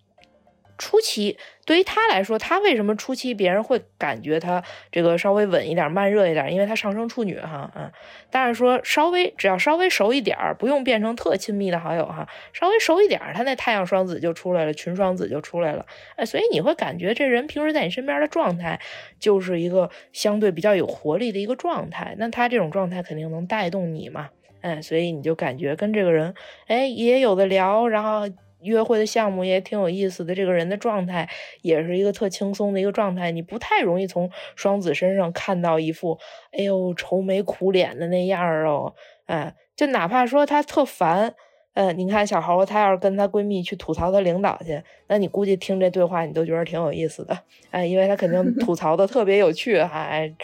[0.79, 1.37] 初期
[1.67, 6.51] 对于他来说，他为什么初期别人会感觉他这个稍微稳一点、慢热一点？
[6.53, 7.91] 因为他上升处女哈，嗯，
[8.31, 15.85] 但是说稍微只要稍微熟一点儿，不用变成特亲密的好友哈，稍微熟一点儿，他那太阳双子就出来了，群双子就出来了，
[16.17, 18.81] 哎，所以你会感觉这人平时在你身边的状态
[19.19, 26.35] 就是一个相对比较有活力的一个状态，那他这种状态肯定能带动你嘛，哎，所以你就感觉跟这个人
[26.69, 28.29] 哎也有的聊，然后。
[28.61, 31.29] 约会的项目也挺有意思的，这个人的状态
[31.63, 36.19] 也是一个特轻松的一个状态，你不太容易从双子身上看到一副
[36.53, 38.95] 哎呦愁眉苦脸的那样儿哦，
[39.27, 41.35] 哎，就哪怕说他特烦，
[41.75, 47.39] 嗯，你看小猴，她要是跟她闺蜜去吐槽她领导去，那你估计听这对话你都觉得挺有意思的，
[47.71, 50.35] 哎，因为她肯定吐槽的特别有趣，还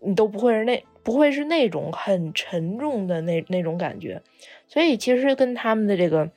[0.00, 4.22] 你都不会是那不会是那种很沉重的那那种感觉，
[4.68, 6.30] 所以其实跟他们的这个。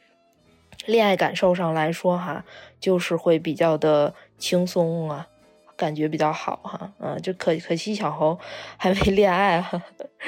[0.86, 2.46] 恋爱感受上来说，哈，
[2.80, 5.28] 就是会比较的轻松啊，
[5.76, 8.40] 感觉比较好哈，嗯，就可可惜小猴
[8.78, 9.82] 还没恋爱哈，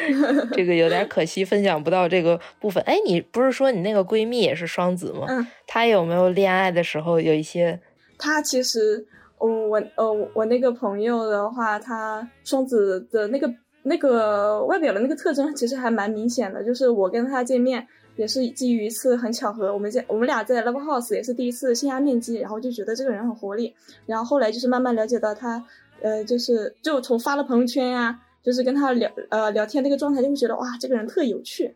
[0.51, 2.83] 这个有点可惜，分享不到这个部分。
[2.83, 5.25] 哎，你不是说你那个闺蜜也是双子吗？
[5.29, 7.79] 嗯，她有没有恋爱的时候有一些？
[8.17, 9.05] 她其实，
[9.37, 13.49] 我我呃我那个朋友的话，她双子的那个
[13.83, 17.87] 那个外表的那个特征其实还蛮明显的，就是我跟她见面。
[18.19, 23.73] 也是基于一次很巧合，我们在我们俩在 Love House 也是第一次线下面基，然后就觉得这个人很活力，
[24.05, 25.63] 然后后来就是慢慢了解到他，
[26.01, 31.73] 呃，就是就从发了朋友圈呀，就是跟他聊呃聊天那个状态，就会觉得哇，这个人特有趣，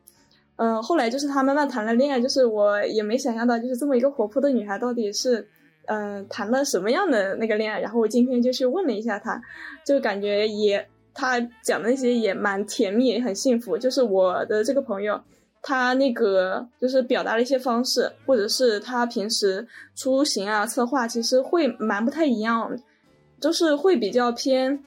[0.58, 5.48] 嗯，后来就是他慢慢谈了恋爱，就是我也没想象到，就是这么一个活泼的女孩到底是
[5.86, 9.42] 嗯谈了什么样的那个恋爱，然后我今天就去问了一下他，
[9.86, 15.22] 就感觉也他讲的那些也蛮甜蜜，也很幸福，就是我的这个朋友。
[15.66, 22.78] 他那个就是表达的一些方式，或者是他平时出行啊、策划，其实会蛮不太一样，
[23.40, 24.78] 就是会比较偏，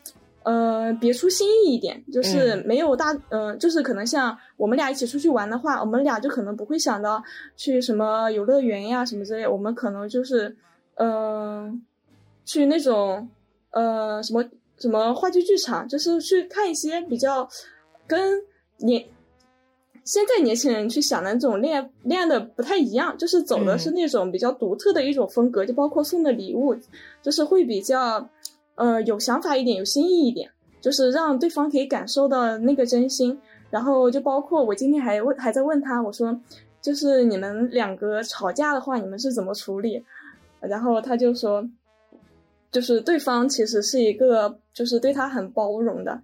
[0.43, 7.25] 呃，别出心意一点，就是没有大，嗯，就是可能像我们俩一起出去玩的话，我们俩就可能不会想到
[7.57, 10.55] 去什么游乐园呀什么之类，我们可能就是，
[10.97, 11.83] 嗯，
[12.45, 13.27] 去那种，
[13.71, 14.45] 呃，什么
[14.77, 17.49] 什么话剧剧场，就是去看一些比较
[18.07, 18.39] 跟
[18.77, 19.03] 年。
[20.07, 26.77] 现在年轻人去想的那种恋爱恋爱的不太一样，就是走的是那种比较独特的一种风格，就包括送的礼物，
[27.21, 28.31] 就是会比较，
[28.77, 30.49] 呃，有想法一点，有新意一点，
[30.81, 33.37] 就是让对方可以感受到那个真心。
[33.69, 36.41] 然后就包括我今天还问，还在问他，我说，
[36.81, 40.01] 就是你们两个吵架的话，你们是怎么处理？
[40.61, 41.69] 然后他就说，
[42.71, 46.23] 就是对方其实是一个，就是对他很包容的。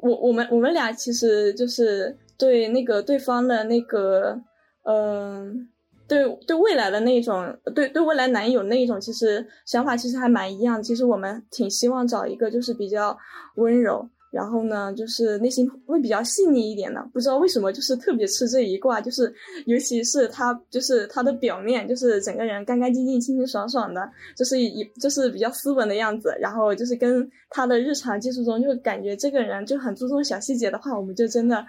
[0.00, 2.14] 我我们我们俩其实就是。
[2.38, 4.40] 对那个对方的那个，
[4.84, 5.68] 嗯，
[6.06, 10.82] 对对未来的那一种，对对未来男友那一种，其实想法其实还蛮一样。
[10.82, 13.16] 其实我们挺希望找一个就是比较
[13.56, 14.08] 温柔。
[14.30, 19.32] 然后呢，就是内心会比较细腻一点的，不知道为什么，就是特别吃这一卦，就是
[19.64, 26.36] 尤其是他，就是他的表面，就是整个人干干净净、清清爽爽的，就是一就是比较斯文的样子。
[26.40, 31.64] 然后就是跟他的日常接触中，就感觉这个人就很注重小细节的话，我们就真的，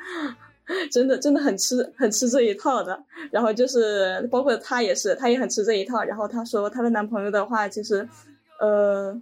[0.92, 2.98] 真的真的很吃很吃这一套的。
[3.32, 6.04] 然后就是包括她也是，她也很吃这一套。
[6.04, 8.08] 然后她说她的男朋友的话，其实，
[8.60, 9.16] 呃，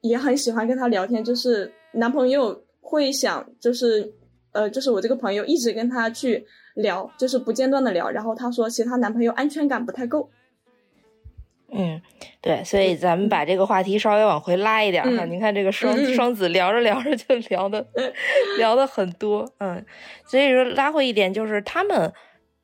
[0.00, 2.60] 也很喜欢跟她聊天，就是男朋友。
[2.86, 4.12] 会想就是，
[4.52, 8.10] 呃，就是我这个朋友一直跟她去聊，就是不间断的聊。
[8.10, 10.28] 然后她说，其实她男朋友安全感不太够。
[11.76, 12.00] 嗯，
[12.40, 15.24] 对，所以咱们把这个话题稍微往回拉一点哈。
[15.24, 17.84] 您看这个双双子聊着聊着就聊的
[18.58, 19.84] 聊的很多，嗯，
[20.24, 22.12] 所以说拉回一点就是他们。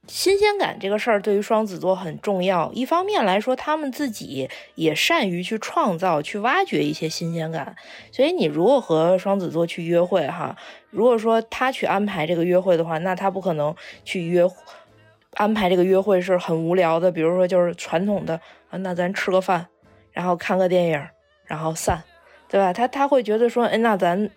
[0.08, 2.72] 新鲜感这个事儿对于双子座很重要。
[2.72, 7.76] 一方面来说，他们自己也善于去创造、去挖掘一些新鲜感。
[8.10, 10.56] 所以，你如果和双子座去约会，哈，
[10.88, 14.44] 如果说他去安排这个约会的话，那他不可能去约
[15.34, 17.10] 安排这个约会是很无聊的。
[17.10, 18.34] 比如说，就是传统的
[18.70, 19.66] 啊，那咱吃个饭，
[20.12, 21.06] 然后看个电影，
[21.44, 22.02] 然后散，
[22.48, 22.72] 对吧？
[22.72, 24.30] 他他会觉得说，哎，那咱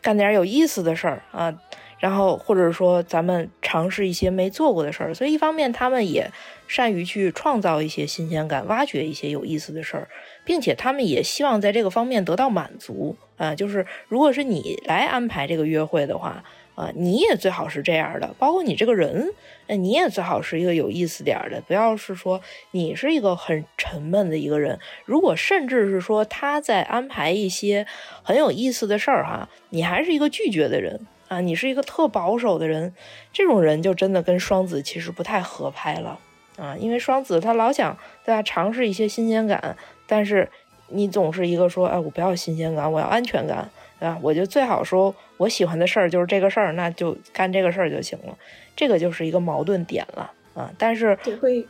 [0.00, 1.54] 干点有意思的事儿啊。
[2.00, 6.30] 然后，或者说，咱们尝试一些没做过的事儿，所以一方面他们也
[6.68, 10.08] 善于去创造一些新鲜感，挖掘一些有意思的事儿，
[10.44, 13.52] 并且他们也希望在这个方面得到满足啊。
[13.52, 16.44] 就是如果是你来安排这个约会的话，
[16.78, 19.34] 啊，你也最好是这样的，包括你这个人，
[19.66, 24.78] 那你也最好是一个有意思点儿的，不要是说你是一个很沉闷的一个人。
[25.04, 27.84] 如果甚至是说他在安排一些
[28.22, 32.94] 很有意思的事儿哈，你还是一个拒绝的人啊，你是一个特保守的人，
[33.32, 36.20] 这种人就真的跟双子其实不太合拍了
[36.56, 39.76] 啊，因为双子他老想大家尝试一些新鲜感，
[40.06, 40.48] 但是
[40.90, 43.68] 你总是一个说，哎，我不要新鲜感，我要安全感。
[44.00, 44.18] 对吧？
[44.22, 48.36] 我就最好说，我喜欢的事儿就是这个事儿，那就干这个事儿就行了。
[48.76, 50.70] 这个就是一个矛盾点了啊。
[50.78, 51.66] 但是也会，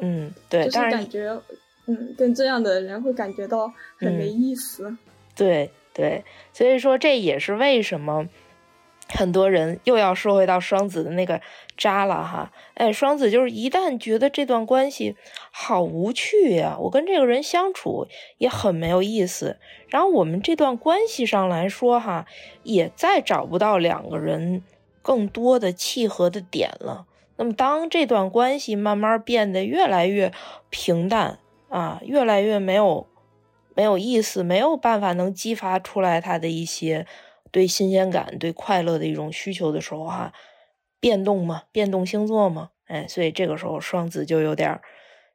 [0.00, 1.40] 嗯，对，但是感觉，
[1.86, 4.96] 嗯，跟这样的人会感觉到很没意思。
[5.34, 8.28] 对对，所以说这也是为什么。
[9.08, 11.40] 很多人又要说回到双子的那个
[11.76, 15.16] 渣了哈，哎，双子就是一旦觉得这段关系
[15.50, 18.06] 好无趣呀，我跟这个人相处
[18.36, 22.26] 也很没有意思，然后我们这段关系上来说哈，
[22.62, 24.62] 也再找不到两个人
[25.00, 27.06] 更多的契合的点了。
[27.36, 30.32] 那么当这段关系慢慢变得越来越
[30.68, 31.38] 平淡
[31.70, 33.06] 啊，越来越没有
[33.74, 37.06] 没有意思，没有办法能激发出来他的一些。
[37.50, 40.32] 对新鲜感、对快乐的一种需求的时候，哈，
[41.00, 44.80] 变动嘛，变动星座嘛，哎，所以这个时候双子就有点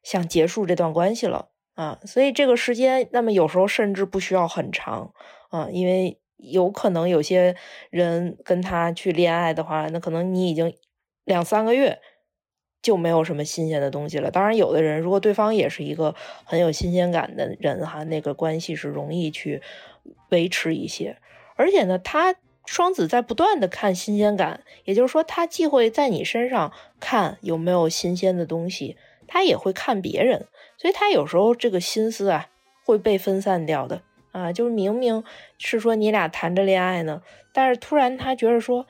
[0.03, 1.99] 想结束这段关系了啊。
[2.05, 5.14] 所以这个时间，那么有时候甚至不需要很长
[5.49, 7.55] 啊，因为有可能有些
[7.89, 10.76] 人跟他去恋爱的话，那可能你已经
[11.24, 11.99] 两三个月
[12.82, 14.30] 就没有什么新鲜的东西了。
[14.30, 19.61] 当然，有的人如果对方也是一个很有新鲜感的人哈，那个关系是容易去
[20.30, 21.18] 维持一些。
[21.56, 22.36] 而且呢，他
[22.66, 28.95] 双子在不断的看新鲜感，也就是说，他既会在你身上看有没有新鲜的东西，
[29.28, 30.47] 他也会看别人，
[30.78, 32.47] 所以他有时候这个心思啊
[32.86, 34.01] 会被分散掉的
[34.32, 35.24] 啊，就是明明
[35.58, 38.86] 是说你俩谈着恋爱呢，但是突然他觉得说，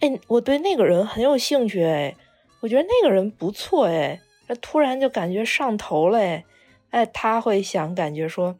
[0.00, 2.14] 哎，我对那个人很有兴趣，哎，
[2.60, 6.44] 我觉得那个人不错，哎，那突然就感觉上头了，哎，
[6.90, 8.56] 哎，他会想感觉说，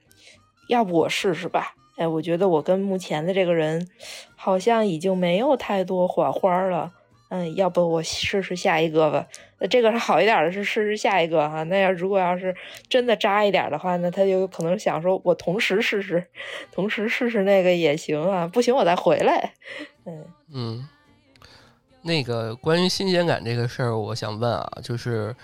[0.68, 1.74] 要不我试试吧。
[1.96, 3.88] 哎，我觉得我跟目前的这个人，
[4.36, 6.92] 好像已经没有太多火花了。
[7.30, 9.26] 嗯，要不我试试下一个吧？
[9.58, 11.62] 那这个是好一点的，是试试下一个哈。
[11.64, 12.54] 那要如果要是
[12.88, 16.24] 真的渣一点的话，那他就可能想说，我同时试试，
[16.70, 18.46] 同时试试那个也行啊。
[18.46, 19.52] 不行，我再回来。
[20.04, 20.88] 嗯嗯，
[22.02, 25.34] 那个关于新鲜感这个事儿，我想问啊，就是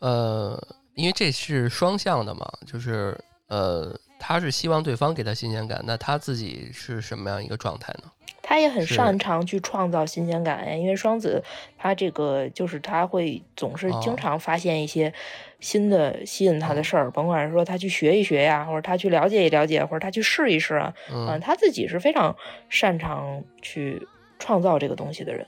[0.00, 0.60] 呃，
[0.94, 3.16] 因为这是双向的嘛，就是
[3.48, 3.94] 呃。
[4.28, 8.10] 他是希望对方给他新鲜感，那他自己是什么样一个状态呢？
[8.42, 11.40] 他也很擅长去创造新鲜感呀，因为双子
[11.78, 15.14] 他这个就是他会总是经常发现一些
[15.60, 22.36] 新的吸引他的事儿，甭管是说他去学一学呀，或者他去了解一了解，或者他去试一试啊，嗯，他自己是非常
[22.68, 24.04] 擅长去
[24.40, 25.46] 创造这个东西的人。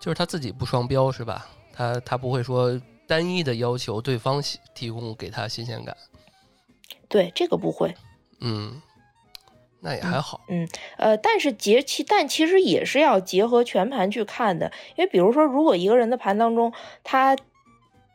[0.00, 1.46] 就是他自己不双标是吧？
[1.72, 4.42] 他他不会说单一的要求对方
[4.74, 5.96] 提供给他新鲜感。
[7.08, 7.94] 对，这个不会。
[8.40, 8.82] 嗯，
[9.80, 10.40] 那也还好。
[10.48, 16.72] 嗯，呃，但是结其但其实也是要结合全盘去看的，因为比如说，如果一个人的盘当中
[17.02, 17.36] 他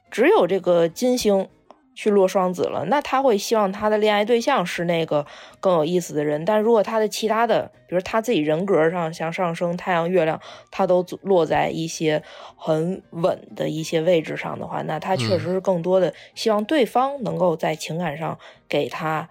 [0.10, 1.48] 只有这个金星
[1.94, 5.26] 去落双子了，那他会希望他的恋爱对象是那个
[5.60, 6.46] 更有意思的人。
[6.46, 10.40] 但如果他的其他的，比如他自己人格上像上升、太阳、月亮，
[10.72, 12.24] 他都落在一些
[12.56, 18.38] 很稳的一些位置上的话，那他确实是更多的希望对方能够在情感上
[18.70, 19.30] 给他。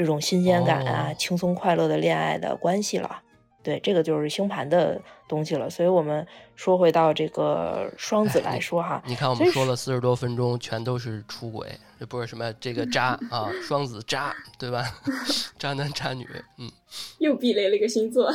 [0.00, 3.20] 这种新鲜感啊，轻松快乐的恋爱的关系了，
[3.62, 4.98] 对，这个就是星盘的
[5.28, 5.68] 东西了。
[5.68, 6.26] 所以，我们
[6.56, 14.82] 说回到这个双子来说哈， 你看我们说了四十多分钟，全都是出轨，这不是什么这个渣 啊，双子渣，对吧？
[15.60, 16.26] 渣男渣女，
[16.56, 16.66] 嗯，
[17.18, 18.32] 又避雷了一个星座。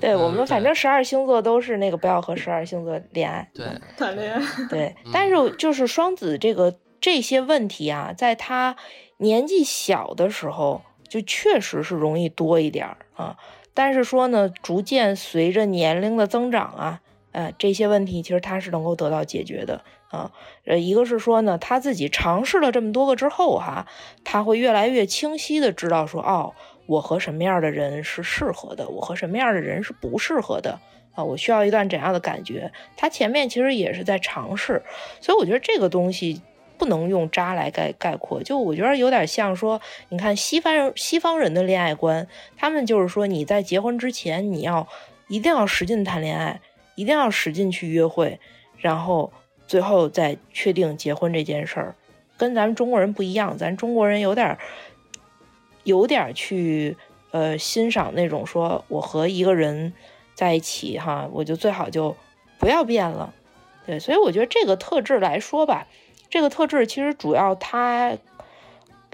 [0.00, 3.66] 对我们，反正十二星座都是那个不要和十二星座恋爱，对，
[3.98, 4.42] 谈恋爱。
[4.70, 8.74] 对，但是就是双子这个这些问题啊，在他
[9.18, 10.80] 年纪小的时候。
[11.14, 13.36] 就确实是容易多一点儿啊，
[13.72, 17.00] 但是说呢，逐渐随着年龄的增长啊，
[17.30, 20.32] 呃，这些问题其实他是能够得到解决的啊。
[20.64, 23.86] 呃，一个是说呢，他自己尝试了这么多个之后哈，
[24.24, 26.52] 他会越来越清晰的知道说，哦，
[26.86, 30.80] 我和什么样的人是适合的，我和什么样的人是不适合的
[31.14, 32.72] 啊，我需要一段怎样的感觉？
[32.96, 34.82] 他前面其实也是在尝试，
[35.20, 36.42] 所以我觉得这个东西。
[36.76, 44.86] 不能用渣来概概括，就我觉得有点像说，你看西方人西方人的恋爱观，他们就是说你在结婚之前，你要
[45.28, 46.60] 一定要使劲谈恋爱，
[46.94, 48.38] 一定要使劲去约会，
[48.78, 49.32] 然后
[49.66, 51.94] 最后再确定结婚这件事儿，
[52.36, 54.58] 跟咱们中国人不一样，咱中国人有点
[55.84, 56.96] 有点去
[57.30, 59.92] 呃欣赏那种说我和一个人
[60.34, 62.16] 在一起哈，我就最好就
[62.58, 63.32] 不要变了。
[63.86, 65.86] 对，所以我觉得这个特质来说吧，
[66.28, 68.16] 这个特质其实主要它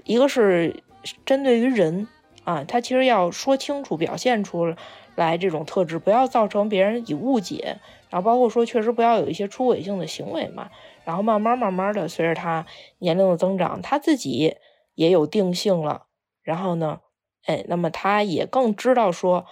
[0.03, 0.83] 一个是
[1.25, 2.07] 针对于人
[2.43, 4.75] 啊，他其实要说清楚、表现出
[5.15, 7.77] 来这种特质，不要造成别人以误解。
[8.09, 10.69] 然后包括说，确实不要有一些出轨性的行为嘛。
[11.03, 12.65] 然后慢慢慢慢的，随着他
[12.97, 14.55] 年龄的增长，他自己
[14.95, 16.07] 也有定性了。
[16.41, 17.01] 然后呢，
[17.45, 19.45] 哎，那么他也更知道说，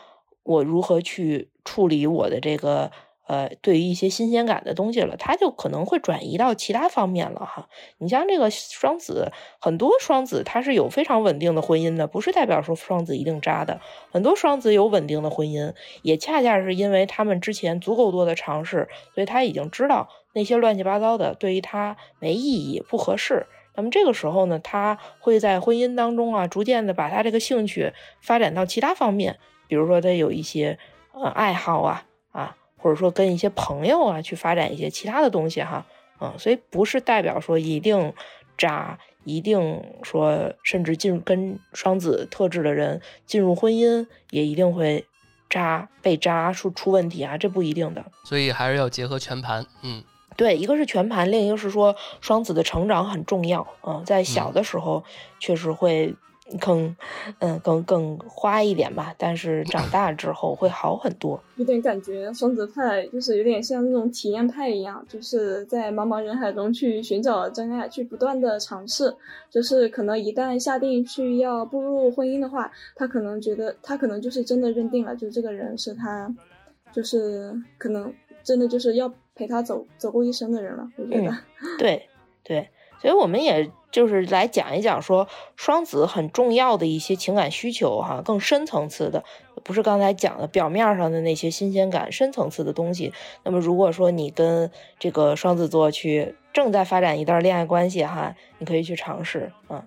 [0.43, 2.91] 我如何去处理我的这个。
[3.29, 7.69] 呃，对于一些新鲜感的东西了，他就可能会转移到其他方面了哈。
[7.99, 13.81] 你像这个双子，很多双子他是有非常稳定的婚姻的，不是代表说双子一定渣的。
[14.11, 23.45] 很多双子有稳定的婚姻，也恰恰是因为他们之前足够多的尝试，所以他已经知道那些乱七八糟的对于他没意义、不合适。
[23.75, 30.79] 那么这个时候呢，他会在婚姻当中啊，逐渐的把他这个兴趣发展到其他方面，比如说他有一些
[31.13, 32.55] 呃爱好啊啊。
[32.79, 35.85] 或者说跟一些朋友啊去发展一些其他的东西哈，
[36.19, 38.13] 嗯，所以不是代表说一定
[38.57, 45.05] 渣，一定说甚至进跟双子特质的人进入婚姻也一定会
[45.49, 48.03] 渣被渣出出问题啊，这不一定的。
[48.23, 50.03] 所以还是要结合全盘，嗯，
[50.35, 55.03] 对，一个是全盘，另一个是说双子的成长很重要，嗯，在小的时候
[55.39, 56.15] 确实会。
[56.59, 56.95] 更，
[57.39, 61.39] 嗯，更更花一点吧，但是长大之后会好很多。
[61.57, 69.13] 有点感觉双子派就是有点像那种体验派一样，就是在茫茫人海中去寻找真爱，去不断的尝试。
[69.49, 76.33] 就是可能一旦下定去要步入婚姻的话，他可能觉得他可能就是真的认定了，就这个人是他，
[76.91, 80.89] 就是可能真的就是要陪他走走过一生的人了。
[80.97, 81.35] 我觉得，
[81.77, 82.07] 对
[82.43, 82.69] 对，
[83.01, 83.71] 所以我们也。
[83.91, 89.23] 就是来讲一讲说双子很重要的一些情感需求哈，更深层次的，
[89.63, 93.11] 不是刚才讲的表面上的那些新鲜感，深层次的东西。
[93.43, 94.69] 那么如果说你跟
[94.99, 99.85] 这个双子座去正在发展一段恋爱关系哈，你可以去尝试啊。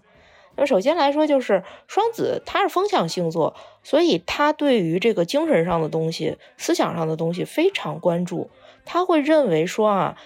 [0.56, 3.54] 那么首先来说就是双子他是风象星座，
[3.84, 8.50] 所以他对于这个精神上的东西、思想上的东西非常关注，
[8.84, 10.16] 他会认为说啊，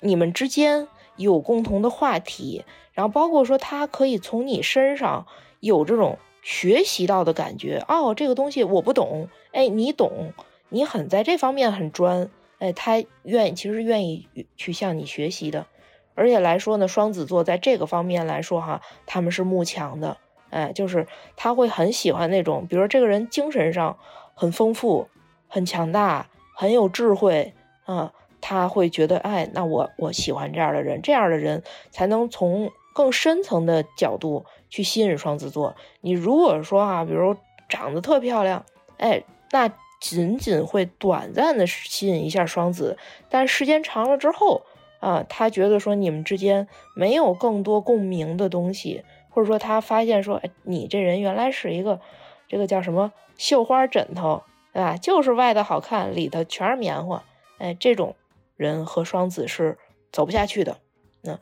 [0.00, 0.88] 你们之间
[1.18, 2.64] 有共同的话题。
[2.94, 5.26] 然后包括说，他可以从你身上
[5.60, 10.32] 有这种学习到的感觉哦，这个东西我不懂，哎，你懂，
[10.70, 15.66] 你很在这方面很专，哎，他愿意，其实愿意去向你学习的。
[16.14, 20.16] 而且来说呢，双子座在这个方面来说哈，他们是慕强的，
[20.50, 21.06] 哎，就是
[21.36, 23.96] 他会很喜欢那种，比如说这个人精神上
[24.34, 25.06] 很丰富、
[25.46, 27.54] 很强大、很有智慧
[27.84, 28.12] 啊，
[28.48, 32.70] 他会觉得，哎，那我我喜欢这样的人，这样的人才能从。
[32.94, 35.76] 更深层的角度去吸引双子座。
[36.00, 37.36] 你如果说啊，比如
[37.68, 38.64] 长得特漂亮，
[38.96, 39.22] 哎，
[39.52, 39.70] 那
[40.00, 44.62] 仅仅会短暂的吸引一下双子，但时间长了之后
[44.98, 52.00] 啊，他觉得说你们之间没有更多共鸣的东西，或者说他发现说，哎，你这人原来是一个
[52.48, 54.42] 这个叫什么绣花枕头，
[54.72, 54.96] 对吧？
[54.96, 57.22] 就是外头好看，里头全是棉花，
[57.58, 58.16] 哎，这种
[58.58, 59.78] 人和双子是
[60.12, 60.76] 走不下去的。
[61.22, 61.38] 那。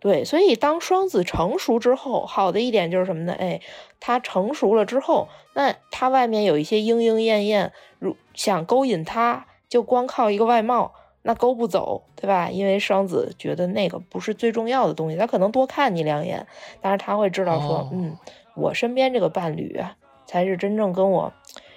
[0.00, 3.36] 对，所以当双子成熟之后，好的一点就是什么呢？
[3.38, 3.60] 哎，
[4.00, 10.92] 他成熟了之后，那他外面有一些莺莺燕燕，如想勾引他，就光靠一个外貌，
[11.22, 12.50] 那勾不走，对吧？
[12.50, 16.48] 因为双子觉得那个不是最重要的东西，他可能多看你两眼，
[16.80, 18.16] 但是他会知道说，嗯，
[18.56, 19.80] 我身边这个伴侣
[20.26, 21.32] 才是真正跟我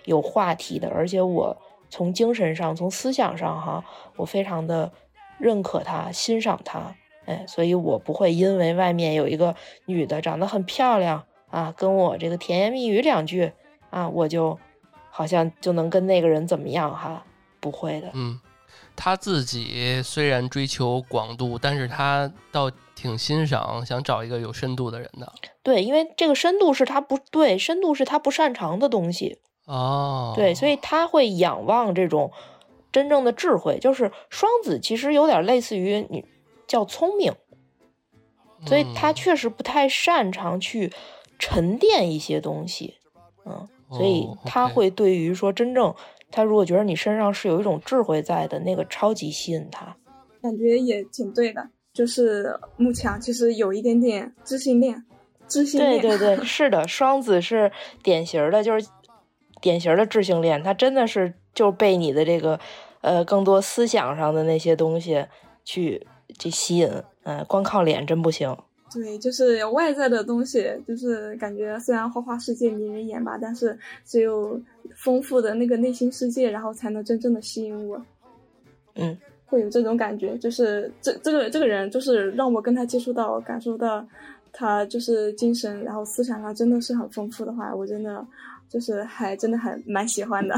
[0.06, 1.56] 有话题的，而且我
[1.96, 3.82] 从精神上、从思想上，哈，
[4.18, 4.92] 我非常的
[5.38, 6.94] 认可他、欣赏他。
[7.24, 13.50] 哎，所以我不会因为外面有一个女的长得很漂亮啊，跟我这个甜言蜜语两句
[13.92, 14.60] 啊，我就
[15.10, 17.24] 好像就能跟那个人怎么样哈？
[17.62, 18.10] 不会的。
[18.14, 18.42] 嗯，
[18.94, 25.32] 他自己虽然追求广度，但是他倒挺欣赏想找一个有深度的人的。
[25.64, 29.40] 对，因为这个深度是他不对，深度是他不擅长的东西。
[29.66, 30.34] 哦。
[30.36, 32.32] 对，所以他会仰望这种
[32.92, 36.26] 真正的智慧，就是双子其实有点类似于你。
[36.68, 37.32] 叫聪明，
[38.66, 40.92] 所以他确实不太擅长去
[41.38, 42.96] 沉淀一些东西，
[43.46, 45.94] 嗯，所以他会对于说真正
[46.32, 49.96] 他如果觉得你身上是有一种智慧在的那个超级吸引他，
[50.42, 55.06] 感觉也挺对的，就是慕强其实有一点点自信恋，
[55.48, 58.88] 知性恋，对对对， 是的，双子是典型的，就是
[59.66, 62.60] 典型的智性恋，他真的是就被你的这个
[63.02, 65.26] 呃更多思想上的那些东西
[65.64, 66.06] 去。
[66.38, 66.90] 这吸引，
[67.24, 68.54] 嗯，光靠脸真不行，
[68.92, 74.60] 对，就是外在的东西，就是感觉虽然花花世界迷人眼吧，但是只有
[74.96, 78.02] 丰富的那个内心世界，然后才能真正的吸引我。
[78.96, 84.06] 嗯，会有这种感觉，就是这这个这个人，就是让我跟他接触到，感受到
[84.52, 88.26] 他就是精神，然后思想上真的是很丰富的话，我真的
[88.76, 90.54] 就是还真的还蛮喜欢的，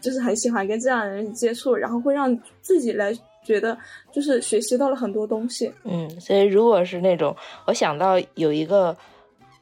[0.00, 3.12] 就是很喜欢跟这样的人接触，然后会让自己来。
[3.44, 3.74] 觉得
[4.12, 8.94] 就是学习到了很多东西，嗯，所以如果是那种，我想到有一个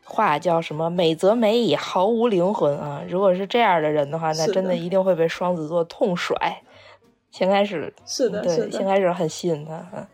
[0.03, 6.35] 话叫什么“美则美矣，毫无灵魂”啊，如果是这样的人的话，那真的一定会被双子座痛甩。
[7.31, 10.05] 先开始是的，对，先开始很吸引他，嗯。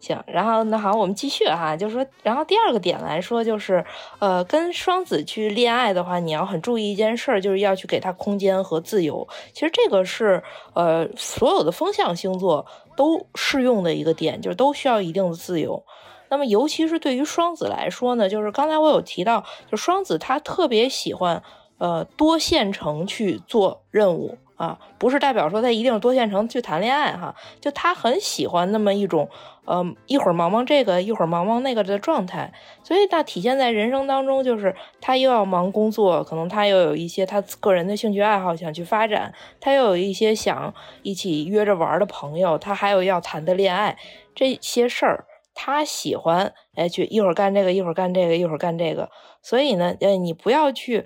[0.00, 3.84] 行，然后那好，我们继续哈，就是说，然后第二个点来说，就是
[4.20, 9.26] 呃，跟双子去恋爱的话，你要很注意一件事儿，就是要去给他空间和自由。
[9.52, 10.42] 其实这个是
[10.74, 12.64] 呃，所有的风象星座
[12.96, 15.82] 都适用的一个点，就是都需要一定的自由。
[16.30, 21.42] 那么，尤其是对于双子来说呢，就是刚才我有提到，就双子他特别喜欢
[21.78, 24.36] 呃多线程去做任务。
[24.58, 29.28] 啊，不是代表说他一定是多线程去谈恋爱哈，就他很喜欢那么一种，
[29.66, 32.52] 呃，一会儿忙忙这个，一会儿忙忙那个的状态，
[32.82, 43.96] 所以那体现在人生当中，就是他又要忙工作，可能他又有一些他个人的兴趣爱好想去发展，他又有一些想一起约着玩的朋友，他还有要谈的恋爱
[44.34, 49.08] 这些事儿，他喜欢哎去一会儿干这个，一会儿干这个，一会儿干这个，
[49.40, 51.04] 所以呢，呃，你不要去。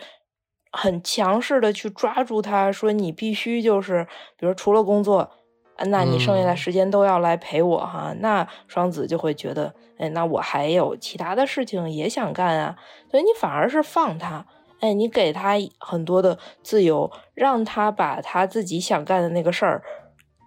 [0.73, 4.07] 很强势的去抓住他，说你必须就是，
[4.37, 5.31] 比如除了工作，
[5.87, 8.15] 那你剩下的时间都要来陪我哈。
[8.19, 12.77] 那双子就会觉得，哎，那我还有其他的事情也想干啊。
[13.11, 14.47] 所以你反而是放他，
[14.81, 19.83] 哎，你给他很多的自由，让他把他自己想干的那个事儿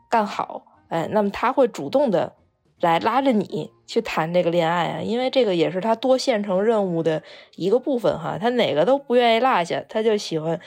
[0.09, 2.35] 干好，哎，那么他会主动的。
[2.81, 7.21] 来拉着你去谈这个恋爱啊，因为这个也是他多线程任务的
[7.55, 10.59] 一个部分哈，他哪个都不愿意落下，他就喜欢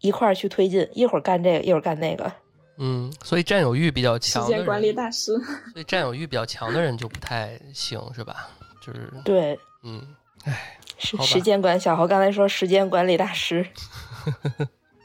[0.00, 2.30] 一块儿去推进，一会儿干这个，一会儿干那个。
[2.78, 5.36] 嗯，所以占有欲比较强，时间管理大师。
[5.72, 8.48] 所以占有欲比较强的人就不太行，是吧？
[8.80, 10.00] 就是对，嗯，
[10.44, 13.66] 哎，时时间管小侯刚才说时间管理大师。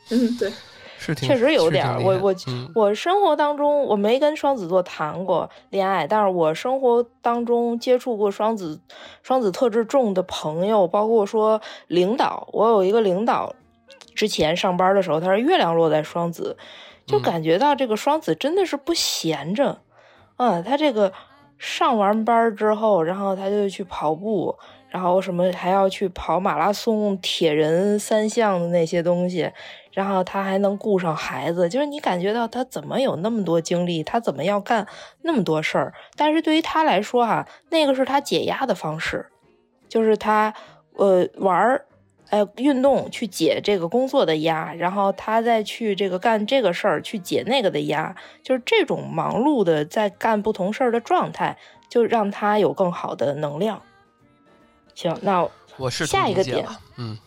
[0.10, 0.52] 嗯，对。
[1.16, 2.36] 确实有点儿，我我
[2.76, 8.80] 我生活当中我没跟双子座谈过恋爱，但是我生活当中接触过双子
[9.22, 13.54] 双子特质重的朋友，包括说领导，我有一个领导，
[14.16, 16.56] 之前上班的时候他是月亮落在双子，
[17.06, 19.80] 就感觉到这个双子真的是不闲着，
[20.38, 21.12] 嗯，他这个
[21.58, 24.56] 上完班之后，然后他就去跑步。
[24.90, 29.52] 然后什么还要去跑马拉松、铁人三项的那些东西，
[29.94, 34.88] 然后他还能顾上孩子，就是你感觉到他怎么有那么多精力，他怎么要干
[35.22, 35.94] 那么多事儿？
[36.16, 39.28] 但是对于他来说，哈，那个是他解压的方式，
[39.88, 40.54] 就是他
[40.96, 41.86] 呃玩儿，
[42.32, 51.56] 呃运动去解这个工作的压，然后他再去这个干这个事儿去解那个的压，就是这种忙碌的在干不同事儿的状态，
[51.88, 53.82] 就让他有更好的能量。
[54.96, 56.66] 行，那我是下一个点，
[56.98, 57.18] 嗯，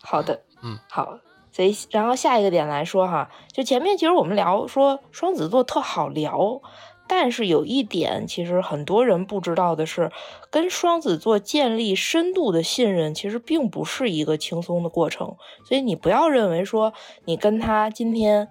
[0.00, 1.18] 好的，嗯，好，
[1.52, 6.60] 所以然后下一个点来说哈，就前面其实我们聊说双子座特好聊，
[7.06, 10.10] 但是有一点其实很多人不知道的是，
[10.50, 16.92] 跟双子座建立深度的信任其实并不是一个轻松的过程，所以你不要认为说
[17.26, 18.48] 你跟他今天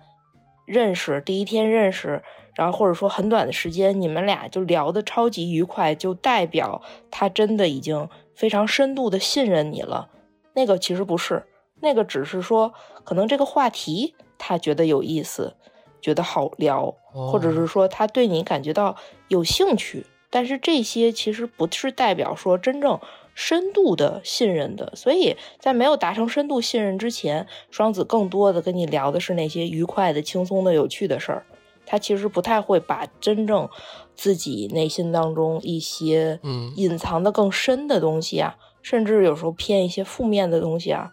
[0.65, 2.23] 认识第一天认识。
[2.53, 10.09] 然后或者说很短的时间，你们俩就聊得超级愉快，就代表他真的已经非常深度的信任你了。
[10.53, 11.45] 那个其实不是，
[11.81, 12.73] 那个只是说
[13.03, 15.55] 可能这个话题他觉得有意思，
[16.01, 18.95] 觉得好聊，或者是说他对你感觉到
[19.27, 20.05] 有兴趣。
[20.33, 22.97] 但是这些其实不是代表说真正
[23.35, 24.93] 深度的信任的。
[24.95, 31.45] 所以在没有达成深度信任之前，双子更多的跟你聊的是那些愉快的、轻松的、有趣的事儿。
[31.85, 33.67] 他其实不太会把真正
[34.15, 41.11] 自己内心当中一些嗯隐藏的更深的东西啊，甚至有时候偏一些负面的东西啊，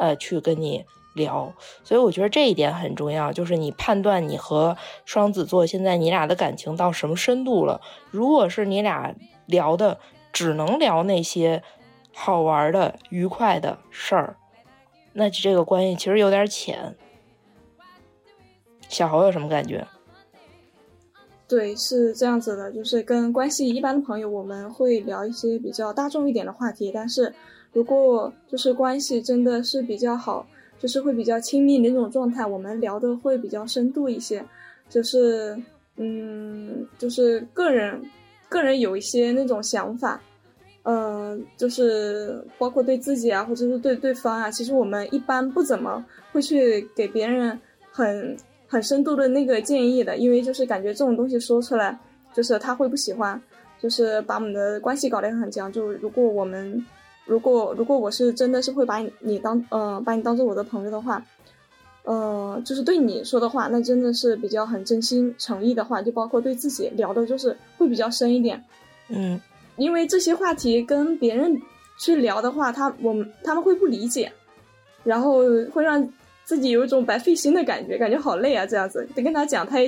[0.00, 0.84] 呃，去跟你
[1.14, 1.52] 聊。
[1.84, 7.80] 所以我觉得这一点很重要，就是你判断你和双子座现在你俩的感情到什么深度了。
[8.10, 10.00] 如果是你俩聊的
[10.32, 11.62] 只能聊那些
[12.14, 14.36] 好玩的、愉快的事儿，
[15.12, 16.96] 那这个关系其实有点浅。
[18.88, 19.86] 小侯有什么感觉？
[21.46, 26.92] 对，是这样子的，就是跟关系一般的朋友，我们会聊一些比较大众一点的话题。
[26.94, 27.34] 但是，
[27.72, 30.46] 如果就是关系真的是比较好，
[30.78, 34.44] 就是会比较亲密那种状态，我们聊的会比较深度一些。
[34.88, 35.56] 就是，
[35.96, 38.02] 嗯，就是个人，
[38.48, 40.20] 个人有一些那种想法，
[40.82, 47.56] 嗯，就是包括对自己啊，或者是对对方啊，其实我们一般不怎么会去给别人
[47.92, 51.96] 很很深度的那个建议的，因为就是感觉这种东西说出来，
[52.34, 53.40] 就是他会不喜欢，
[53.80, 55.70] 就是把我们的关系搞得很僵。
[55.70, 56.84] 就如果我们，
[57.30, 61.24] 如果如果我是真的是会把你你当呃把你当做我的朋友的话，
[62.02, 68.64] 呃，就是对你说的话，那真的是比较很真心诚意的话，就包括对自己聊的，就是会比较深一点，
[69.08, 69.40] 嗯。
[69.76, 71.58] 因为这些话题跟别人
[71.98, 74.30] 去聊的话，他我们他们会不理解，
[75.04, 75.38] 然后
[75.72, 76.06] 会让
[76.44, 78.66] 自己有一种白费心的感觉，感觉好累啊。
[78.66, 79.78] 这样子得跟他讲，他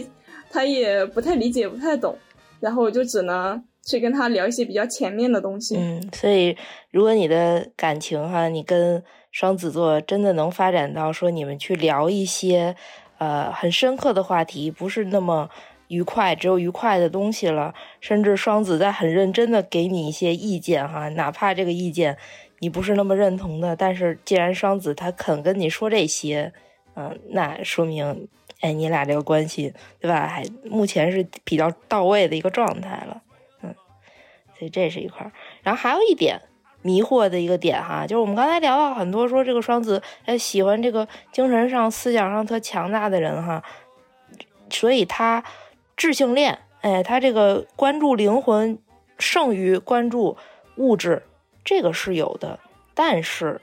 [0.49, 2.17] 他也不太理解，不太懂，
[2.59, 5.77] 然后我就只能去跟他聊一些比较前面的东西。
[5.77, 6.57] 嗯，所以
[6.91, 12.77] 如果你的感情哈，你跟双子座真的能发展到说你们去聊一些
[13.19, 15.49] 呃很深刻的话题，不是那么。
[15.89, 17.75] 愉快，只有愉快的东西了。
[18.01, 22.17] 甚至双子在很认真的给你一些意见，哈，哪怕这个意见
[22.61, 26.51] 你不是那么认同的，但是既然双子他肯跟你说这些，
[26.97, 28.27] 嗯，那说明，
[28.61, 30.27] 哎，你俩这个关系，对吧？
[30.27, 33.21] 还目前是比较到位的一个状态了，
[34.63, 35.29] 所以这是一块。
[35.65, 36.41] 然后还有一点
[36.83, 43.61] 迷惑的一个点，哈，就是我们刚才聊到很多，说这个双子，哎，喜欢这个精神上、思想上特强大的人，哈，
[44.71, 45.43] 所以他。
[45.95, 48.79] 智性恋，哎，他这个关注灵魂
[49.19, 50.37] 胜于关注
[50.77, 51.23] 物质，
[51.63, 52.59] 这个是有的。
[52.95, 53.61] 但是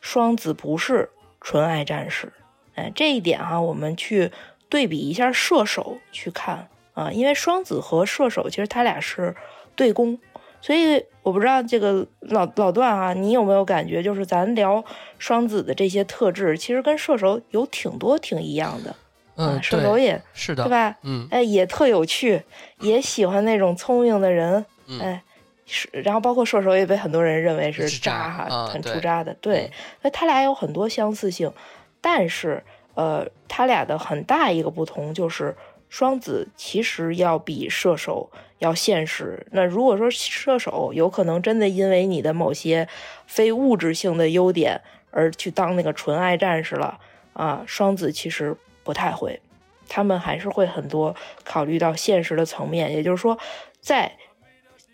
[0.00, 2.32] 双子不是纯爱战士，
[2.74, 4.32] 哎，这一点哈，我们去
[4.68, 9.36] 对比一下射手去看啊，因为双子和射手其实他俩是
[9.76, 10.18] 对攻，
[10.66, 14.84] 所以我不知道这个老老段啊，你有没有感觉，就是咱聊
[15.16, 18.92] 双子的这些特质，其实跟射手有挺多挺一样的。
[19.36, 20.96] 嗯，射手也是的，对吧？
[21.04, 22.42] 嗯，哎，也特有趣，
[22.80, 24.66] 也喜欢那种聪明的人，
[25.00, 25.22] 哎，
[25.66, 29.70] 是，然后包括射手也被很多人认为是渣哈，很出渣的，对，
[30.02, 31.52] 那他俩有很多相似性，
[32.00, 32.60] 但是，
[32.94, 35.54] 呃，他俩的很大一个不同就是，
[35.88, 39.46] 双子其实要比射手要现实。
[39.52, 42.88] 那如果说射手有可能真的因为你的某些
[43.26, 44.80] 非物质性的优点
[45.10, 46.98] 而去当那个纯爱战士了
[47.32, 48.56] 啊，双子其实。
[48.86, 49.40] 不太会，
[49.88, 53.36] 他们还是会很多考虑到现实的层面，也就是说，
[53.80, 54.12] 在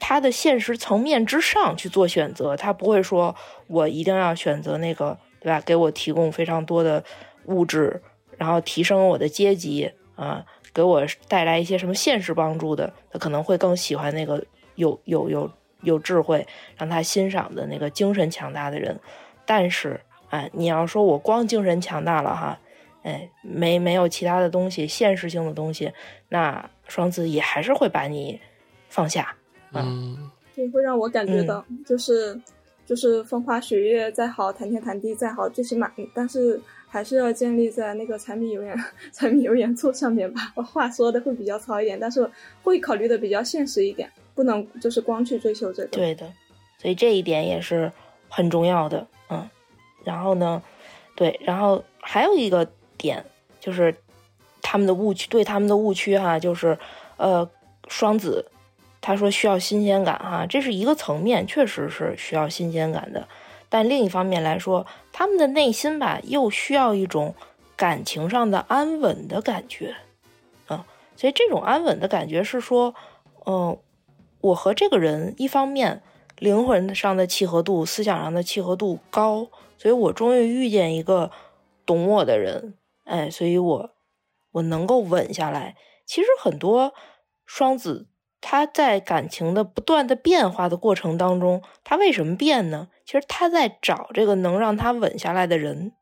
[0.00, 3.36] 他的现实层面之上去做选择，他不会说
[3.66, 5.60] 我一定要选择那个，对吧？
[5.60, 7.04] 给我提供非常多的
[7.44, 8.00] 物质，
[8.38, 14.44] 然后提升我的阶级啊，给我带来一些什么现实帮助的，他可能会更喜欢那个
[14.76, 15.50] 有有有
[15.82, 16.46] 有智慧，
[16.76, 18.98] 让他欣赏的那个精神强大的人。
[19.44, 20.00] 但是，
[20.30, 22.58] 哎，你要说我光精神强大了哈。
[23.02, 25.92] 哎，没没有其他的东西，现实性的东西，
[26.28, 28.40] 那双子也还是会把你
[28.88, 29.34] 放下，
[29.72, 32.40] 嗯，对，会让我感觉到，就是
[32.86, 36.60] 就是风花雪月再好，谈天谈地再好，最起码，但是
[36.92, 38.76] 还是要建立在那个柴米油盐
[39.12, 40.52] 柴米油盐醋上面吧。
[40.54, 42.30] 我话说的会比较糙一点，但是
[42.62, 45.88] 会考虑的比较现实一点，不能就是光去追求这个。
[45.88, 46.30] 对的，
[46.78, 47.90] 所以这一点也是
[48.28, 49.48] 很重要的，嗯，
[50.04, 50.62] 然后呢，
[51.16, 52.68] 对，然后还有一个。
[52.98, 53.24] 点
[53.58, 53.92] 就是
[54.60, 56.78] 他们的误区，对他们的误区哈，就是
[57.16, 57.50] 呃，
[57.88, 58.46] 双子
[59.00, 63.26] 他说需要新鲜感哈，这是一个层面，确实是需要新鲜感的。
[63.72, 67.34] 但另一方面来说，他们的内心吧，又需要一种
[67.74, 69.96] 感情上的安稳的感觉
[70.66, 70.84] 啊。
[71.16, 72.94] 所以这种安稳的感觉是说，
[73.46, 73.78] 嗯，
[74.42, 76.02] 我和这个人一方面
[76.38, 79.48] 灵魂上的契合度、思想上的契合度高，
[79.78, 81.30] 所以我终于遇见一个
[81.86, 82.74] 懂我的人。
[83.04, 83.90] 哎，所以我
[84.50, 85.76] 我能够稳下来。
[86.04, 86.92] 其实很多
[87.46, 88.08] 双子
[88.42, 92.88] 他在感情的不断的变化的过程当中，他为什么变呢？
[93.06, 95.92] 其实他在找这个能让他稳下来的人。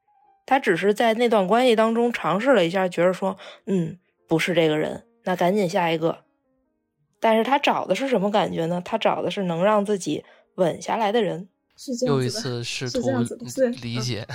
[0.47, 3.37] 他只是在那段关系当中尝试了一下，觉得说，
[3.67, 6.25] 嗯，不是这个人，那赶紧下一个。
[7.21, 8.83] 但是他找的是什么感觉呢？
[8.85, 10.25] 他找的是能让自己
[10.57, 11.49] 稳下来的人。
[11.77, 13.01] 是这样又一次试图
[13.83, 14.27] 理解。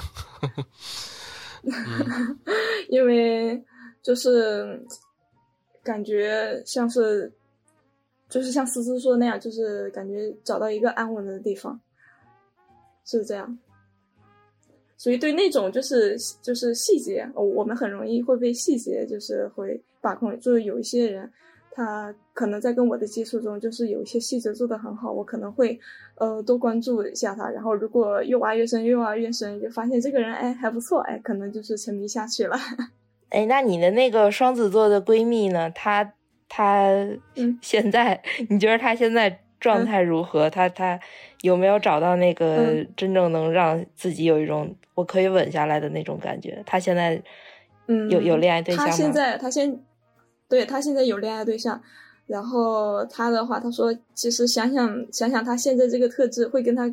[2.89, 3.64] 因为
[4.01, 4.86] 就是
[5.84, 7.34] 感觉像是，
[8.30, 11.80] 就是像思思说的那样，就是感觉找到一个安稳的地方，
[13.05, 13.57] 是这样。
[14.97, 21.32] 所以对那种就是就是细节，我们很容易会被细节就是会把控，就是有一些人。
[21.78, 25.78] 他可能在跟我的接触中，就是有一些细节做得很好，我可能会，
[26.15, 27.49] 呃，多关注一下他。
[27.49, 32.55] 然后如果越挖越深，越挖越深，就发现这个人哎还不错，哎，可能就是沉迷下去了。
[33.28, 35.69] 哎，那你的那个双子座的闺蜜呢？
[35.71, 36.13] 她
[36.56, 36.89] 她
[37.62, 40.49] 现在你觉得他现在状态如何？
[40.49, 40.97] 他他
[41.41, 46.64] 有没有找到那个真正能让自己有一种我可以稳下来的那种感觉？
[46.66, 47.22] 他现在
[47.88, 48.89] 嗯有有恋爱对象吗？
[48.89, 49.78] 他现在他现
[50.47, 51.82] 对他现在有恋爱对象，
[52.26, 56.89] 然后他的话，他说其实想想想想他现在这个特质会跟他。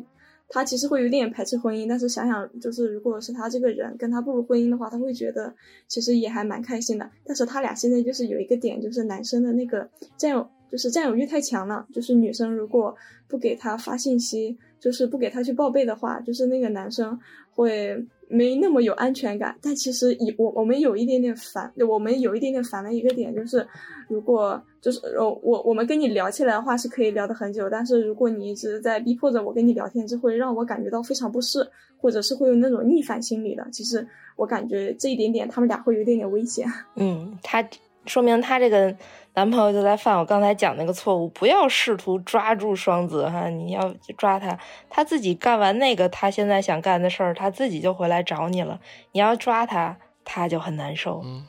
[0.49, 5.53] 他其实会有点排斥婚姻，但是想想，就是如果是他这个人跟他步入婚姻的话，他会觉得
[5.87, 7.09] 其实也还蛮开心的。
[7.25, 11.87] 但是他俩现在就是有一个点，就是男生的那个占有，就是占有欲太强了。
[11.91, 12.95] 就是女生如果
[13.27, 17.19] 不给他发信息，就是不给他去报备的话，就是那个男生
[17.51, 18.05] 会。
[18.29, 23.65] 没那么有安全感，但其实以我我们有一点点烦，我们有一点点烦的一个点就是，
[24.07, 31.67] 如果就是呃我我们跟你聊起来的话是可以聊得很久，但是如果你一直在逼迫着我跟你聊天，就会让我感觉到非常不适，
[31.97, 33.67] 或者是会有那种逆反心理的。
[33.71, 36.67] 其实我感觉这一点点他们俩会有一点点危险。
[36.95, 37.63] 嗯，他
[38.05, 38.95] 说明他这个。
[39.35, 44.55] 男朋友就在犯我刚才讲那个错误，不要试图抓住双子哈，你要抓他，
[44.91, 48.79] 他自己干完那个他现在想干的事儿，他自己就回来找你了。
[49.11, 51.19] 你要抓他，他就很难受。
[51.25, 51.47] 嗯，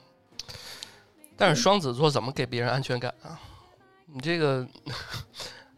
[1.36, 3.38] 但是双子座怎么给别人安全感啊？
[4.06, 4.66] 你这个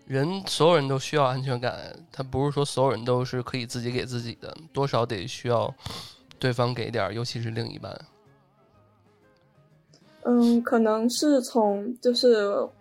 [0.06, 1.76] 人，所有人都需要安全感，
[2.12, 5.74] 他不是说所有人都是可以自己给自己的，多少得需要
[6.38, 8.00] 对方给点，尤其是另一半。
[10.28, 12.34] 嗯，可能是从就是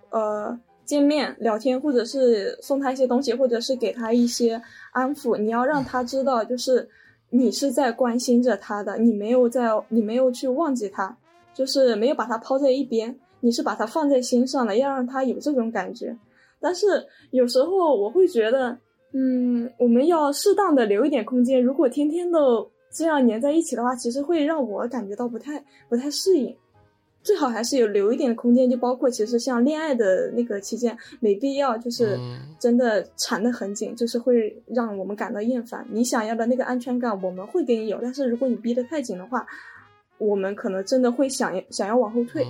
[0.09, 4.59] 呃见面聊天，或者是送他一些东西，或者是给他一些
[4.91, 5.37] 安抚。
[5.37, 6.89] 你要让他知道，就是
[7.29, 11.15] 你是在关心着他的，你没有在，你没有去忘记他，
[11.53, 16.17] 就是没有把他抛在一边，你是把他放在心上的，要让他有这种感觉。
[16.59, 18.75] 但是有时候我会觉得，
[19.13, 21.61] 嗯，我们要适当的留一点空间。
[21.63, 26.55] 如果天天都这样黏在一起的话，其实会让我感觉到不太不太适应。
[27.25, 32.19] 最好还是有留一点空间，就包括其实像恋爱的那个期间，没必要就是
[32.59, 35.83] 真的缠得很紧，就是会让我们感到厌烦。
[35.89, 39.43] 你想要的那个安全感，我们会给你有，但是如果你逼得太紧的话，
[40.19, 42.45] 我们可能真的会想想要往后退。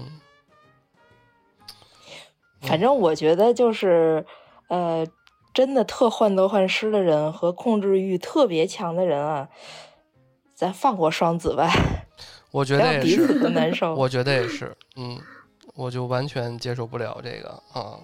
[2.60, 4.26] 反正我觉得就是，
[4.68, 5.08] 呃，
[5.54, 9.48] 真的特患得患失的人和控制欲特别强的人啊，
[10.54, 11.70] 咱放过双子吧。
[12.56, 13.94] 我觉得也是，难受。
[14.00, 15.20] 我觉得也是，嗯，
[15.74, 18.00] 我就完全接受不了这个啊。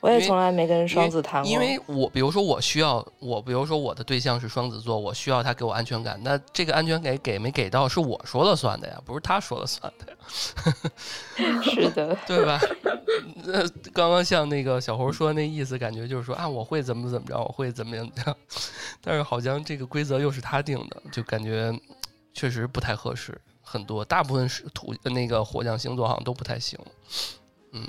[0.00, 10.16] 我也从来没跟双子谈过，因为我比如说我需要我，比如说我的对象是双子座，我需要他给我安全感，那这个安全感给没给到是我说了算的呀，不是他说了算的呀。
[11.60, 12.60] 是的， 对吧？
[13.44, 18.08] 那刚刚像那个小猴说那意思，感觉就是说啊，我会怎么怎么着，我会怎么样，
[19.02, 21.76] 但是好像这个规则又是他定的，就感觉。
[22.40, 26.80] 确实不太合适，很多大部分是土那个火象星座好像都不太行，
[27.72, 27.86] 嗯，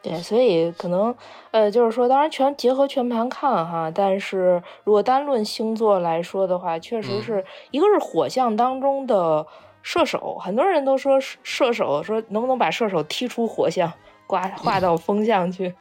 [0.00, 1.12] 对，所以可能
[1.50, 9.44] 呃，就是说，当然全结合全盘看哈，但是如果单论星座来说的话，确实是一个是火象当中的
[9.82, 13.92] 射手，很多人都说射手说能不能把射手踢出火象，
[14.28, 15.74] 挂 划到风象去，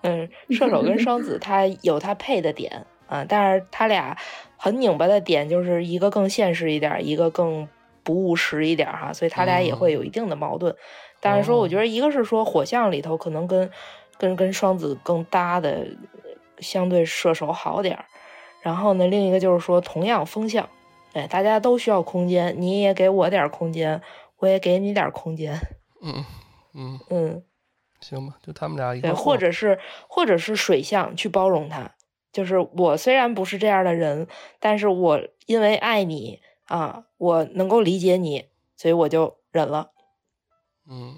[0.00, 4.16] 嗯，射手跟双子 他有他配的点啊，但是他俩。
[4.64, 7.68] 很拧巴的点就是一个更现实一点，一个更
[8.04, 10.72] 不务实一点哈，所以他俩也会有一定的矛盾。
[11.18, 13.68] 但是说，我觉得一个是说火象里头可能跟
[14.18, 15.84] 跟跟双子更搭的，
[16.60, 18.04] 相对射手好点儿。
[18.60, 20.68] 然后呢，另一个就是说同样风象，
[21.12, 24.00] 哎，大家都需要空间，你也给我点空间，
[24.38, 25.58] 我也给你点空间。
[26.00, 26.24] 嗯
[26.72, 27.42] 嗯嗯，
[28.00, 31.96] 行吧，就他们俩一个，或者是或者是水象去包容他。
[32.32, 34.26] 就是我虽然不是这样的人，
[34.58, 39.90] 但是我因为爱你啊，我能够理解你，所以我就忍了。
[40.88, 41.16] 嗯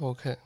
[0.00, 0.36] ，OK，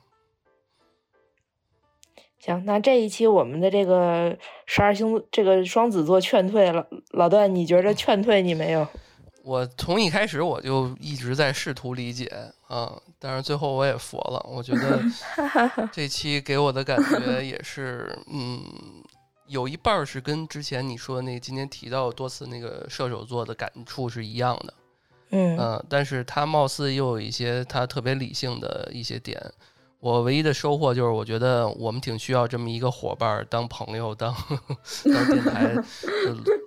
[2.39, 8.87] 行，那这一期我们的这个十二星这个双子座劝退了，老段，你觉着劝退你没有？
[9.47, 12.29] 我从一开始我就一直在试图理解
[12.67, 14.45] 啊，但是最后我也佛了。
[14.45, 15.01] 我觉得
[15.89, 18.61] 这期给我的感觉也是，嗯，
[19.45, 24.73] 有一半是跟之前你说那今天提到多次那个射手座的感触是一样的，
[25.29, 29.41] 嗯，但是他貌似又有一些他特别理性的一些点。
[29.99, 34.31] 我唯一的收获就是，我觉得我们挺需要这么一个伙伴，当朋友，当
[35.03, 35.75] 当电台，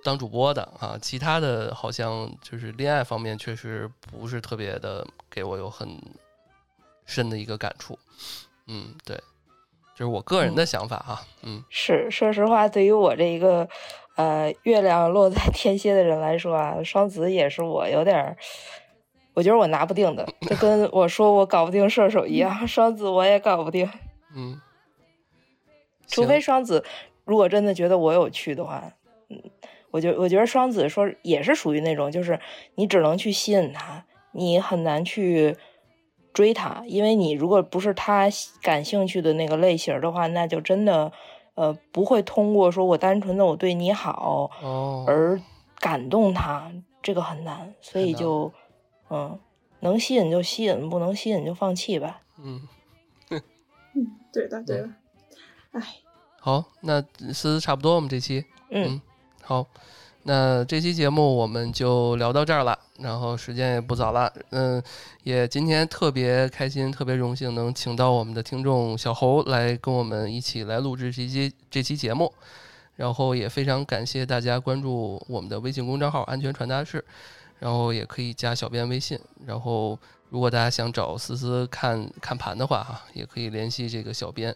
[0.03, 0.97] 当主播的啊。
[1.01, 5.87] 其他的好像就是恋爱方面，确实不是特别的给我有很
[7.05, 7.97] 深的一个感触。
[8.67, 9.15] 嗯，对，
[9.95, 11.21] 就是我个人的想法哈。
[11.43, 13.67] 嗯，是，说实话，对于我这一个
[14.17, 18.37] 呃月亮落在天蝎的人来说啊，双子也是我有点
[19.33, 23.89] 我觉得我拿不定的，就跟 我说我搞不定射手一样，双子我也搞不定。
[24.35, 24.59] 嗯，
[26.07, 26.83] 除非双子
[27.25, 28.83] 如果真的觉得我有趣的话，
[29.29, 29.41] 嗯，
[29.91, 32.39] 我觉我觉得双子说也是属于那种，就是
[32.75, 35.55] 你只能去吸引他，你很难去
[36.33, 38.27] 追他，因为你如果不是他
[38.61, 41.11] 感兴趣的那个类型的话，那就真的
[41.55, 44.49] 呃不会通过说我单纯的我对你好
[45.07, 45.39] 而
[45.79, 46.71] 感动他，
[47.01, 48.51] 这个很难，所以就
[49.11, 49.37] 嗯，
[49.81, 52.21] 能吸引就吸引，不能吸引就放弃吧。
[52.41, 52.61] 嗯，
[53.29, 53.41] 嗯，
[54.31, 54.89] 对的对的，
[55.73, 55.81] 哎。
[56.39, 56.99] 好，那
[57.31, 58.99] 思思差不多，我们这期，嗯，
[59.43, 59.67] 好，
[60.23, 64.81] 那这期节目我们就聊到这儿了，然后时间也不早了，嗯，
[65.21, 72.33] 也今天特别开心，特别荣幸能请到我们的听众小侯来跟我们一起来录制这期这期节目，
[72.95, 77.05] 然后也非常感谢大家关注我们的微信公众号“安全传达室”，
[77.61, 79.97] 然后也可以加小编微信，然后
[80.29, 84.53] 如果大家想找思思看看盘的话，哈，也可以联系这个小编，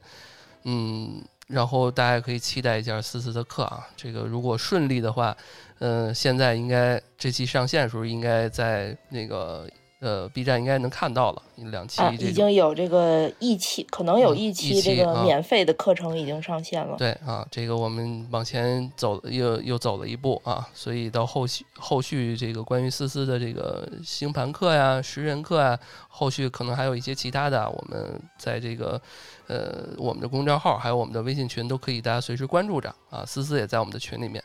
[0.63, 1.23] 嗯。
[1.47, 5.37] 然后大家可以期待一下思思的课啊，这个如果顺利的话，
[5.77, 9.69] 嗯，现在应该这期上线的时候应该在那个。
[9.99, 11.41] 呃，B 站应该能看到了
[11.71, 16.97] 两期，已经有这个一期，可能有一期这个免费的课程已经上线了。
[16.97, 25.79] 对啊，这个我们往前走又又走了一步啊，所以到后续后续这个关于思思的这个星盘课呀、识人课呀，
[26.09, 29.01] 后续可能还有一些其他的，我们在这个
[29.47, 33.23] 呃我们的公众号还有我们的微信群都可以大家随时关注着啊。
[33.25, 34.43] 思思也在我们的群里面。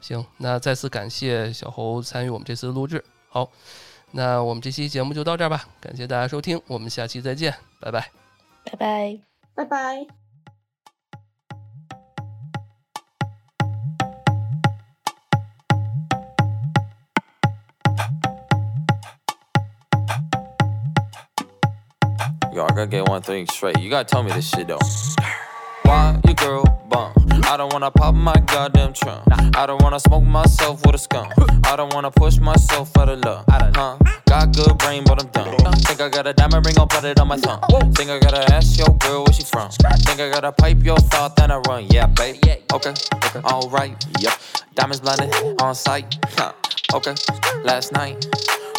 [0.00, 3.04] 行，那再次感谢小侯参与我们这次录制。
[3.28, 3.50] 好。
[4.14, 8.10] 那我们这期节目就到这儿吧，感谢大家收听，我们下期再见，拜拜，
[8.64, 9.18] 拜拜，
[9.54, 10.06] 拜拜。
[22.54, 23.80] Yo, I gotta get one thing straight.
[23.80, 24.78] You gotta tell me this shit though.
[25.92, 27.12] Why your girl bum?
[27.44, 29.24] I don't wanna pop my goddamn trunk.
[29.54, 31.30] I don't wanna smoke myself with a skunk.
[31.66, 33.44] I don't wanna push myself out of love.
[33.50, 33.98] Huh?
[34.26, 35.74] Got good brain, but I'm dumb.
[35.84, 37.60] Think I got a diamond ring, I'll put it on my thumb.
[37.92, 39.70] Think I gotta ask your girl where she from.
[39.70, 41.86] Think I gotta pipe your thought, then I run.
[41.90, 42.36] Yeah, babe.
[42.72, 44.02] Okay, okay, alright.
[44.20, 44.32] Yep.
[44.74, 45.30] Diamonds blinded
[45.60, 46.16] on sight.
[46.38, 46.52] Huh.
[46.94, 47.14] Okay,
[47.64, 48.26] last night.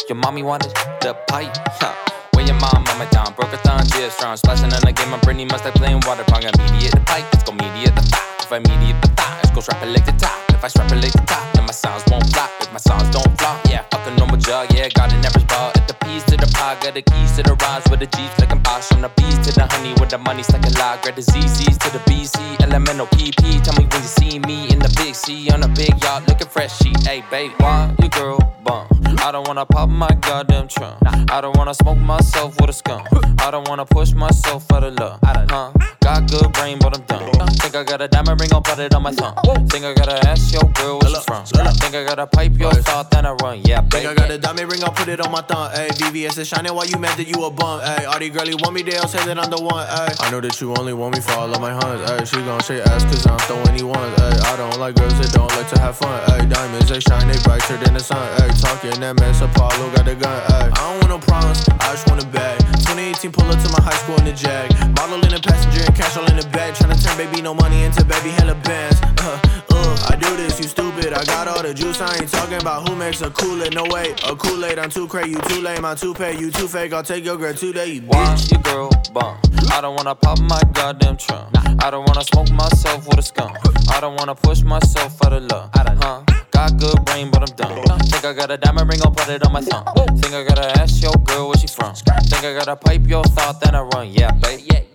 [0.08, 1.56] Your mommy wanted the pipe.
[1.78, 1.94] Huh.
[2.32, 4.36] When your mom, a thumb, yeah, strong.
[4.36, 6.42] Splashing in the game, I'm Britney must have playing water pong.
[6.42, 8.26] Immediate the pipe, let's go mediate the thigh.
[8.40, 10.36] If I mediate the thigh, let's go strap it like the top.
[10.50, 12.50] If I strap it like the top, then my sounds won't flop.
[12.60, 15.72] If my sounds don't flop, yeah, fuck a normal jug, yeah, got an average ball.
[15.74, 18.30] At the P's to the pie, got the keys to the rhymes with the G's
[18.36, 18.86] flicking posh.
[18.88, 21.02] From the bees to the honey with the money stuck lot.
[21.02, 23.62] Grab the ZZ's to the BC, elemental PP.
[23.64, 26.48] Tell me when you see me in the big C on a big yacht, looking
[26.48, 26.76] fresh.
[26.78, 28.93] She, hey, babe, why your girl bum?
[29.24, 30.98] I don't wanna pop my goddamn trunk.
[31.32, 33.08] I don't wanna smoke myself with a skunk.
[33.40, 35.18] I don't wanna push myself out of love.
[35.22, 35.72] Huh?
[36.00, 37.48] Got good brain, but I'm dumb.
[37.56, 39.34] Think I got a diamond ring, I'll put it on my thumb.
[39.68, 41.46] Think I gotta ask your girl where she from.
[41.46, 43.62] Think I gotta pipe your thought, then I run.
[43.64, 44.04] Yeah, baby.
[44.04, 45.72] Think I got a diamond ring, I'll put it on my thumb.
[45.72, 47.80] Ayy, VVS is shining while you mad that you a bum.
[47.80, 49.86] Ayy, all these girlies want me, they'll say that I'm the one.
[49.86, 52.10] Ayy, I know that you only want me for all of my hunts.
[52.10, 54.14] Ayy, she gon' say ass cause I'm throwing any ones.
[54.20, 56.20] Ayy, I don't like girls that don't like to have fun.
[56.28, 58.20] Ayy, diamonds, they shine, they brighter than the sun.
[58.40, 60.40] Ayy, talking that mess, Apollo got the gun.
[60.52, 62.58] Ayy, I don't want no problems, I just want a bag.
[62.86, 64.70] 2018, pull up to my high school in the Jag.
[64.96, 66.74] Model in the passenger and cash all in the bag.
[66.74, 69.00] Tryna turn baby no money into baby hella bands.
[69.20, 69.38] Uh,
[69.70, 71.12] uh, I do this, you stupid.
[71.12, 73.74] I got all the juice, I ain't talking about who makes a Kool-Aid.
[73.74, 76.68] No way, a Kool-Aid, I'm too crazy, you too lame, I'm too pay, you too
[76.68, 76.92] fake.
[76.92, 78.52] I'll take your girl today, you bitch.
[78.52, 79.38] your girl bum?
[79.72, 81.48] I don't wanna pop my goddamn trunk.
[81.82, 83.56] I don't wanna smoke myself with a skunk.
[83.90, 85.70] I don't wanna push myself out of love.
[85.74, 86.33] I done, huh?
[86.64, 87.98] Got good brain, but I'm dumb.
[88.08, 89.84] Think I got a diamond ring, I'll put it on my thumb.
[90.16, 91.94] Think I gotta ask your girl where she from.
[91.94, 94.10] Think I gotta pipe your thought, then I run.
[94.10, 94.93] Yeah, babe.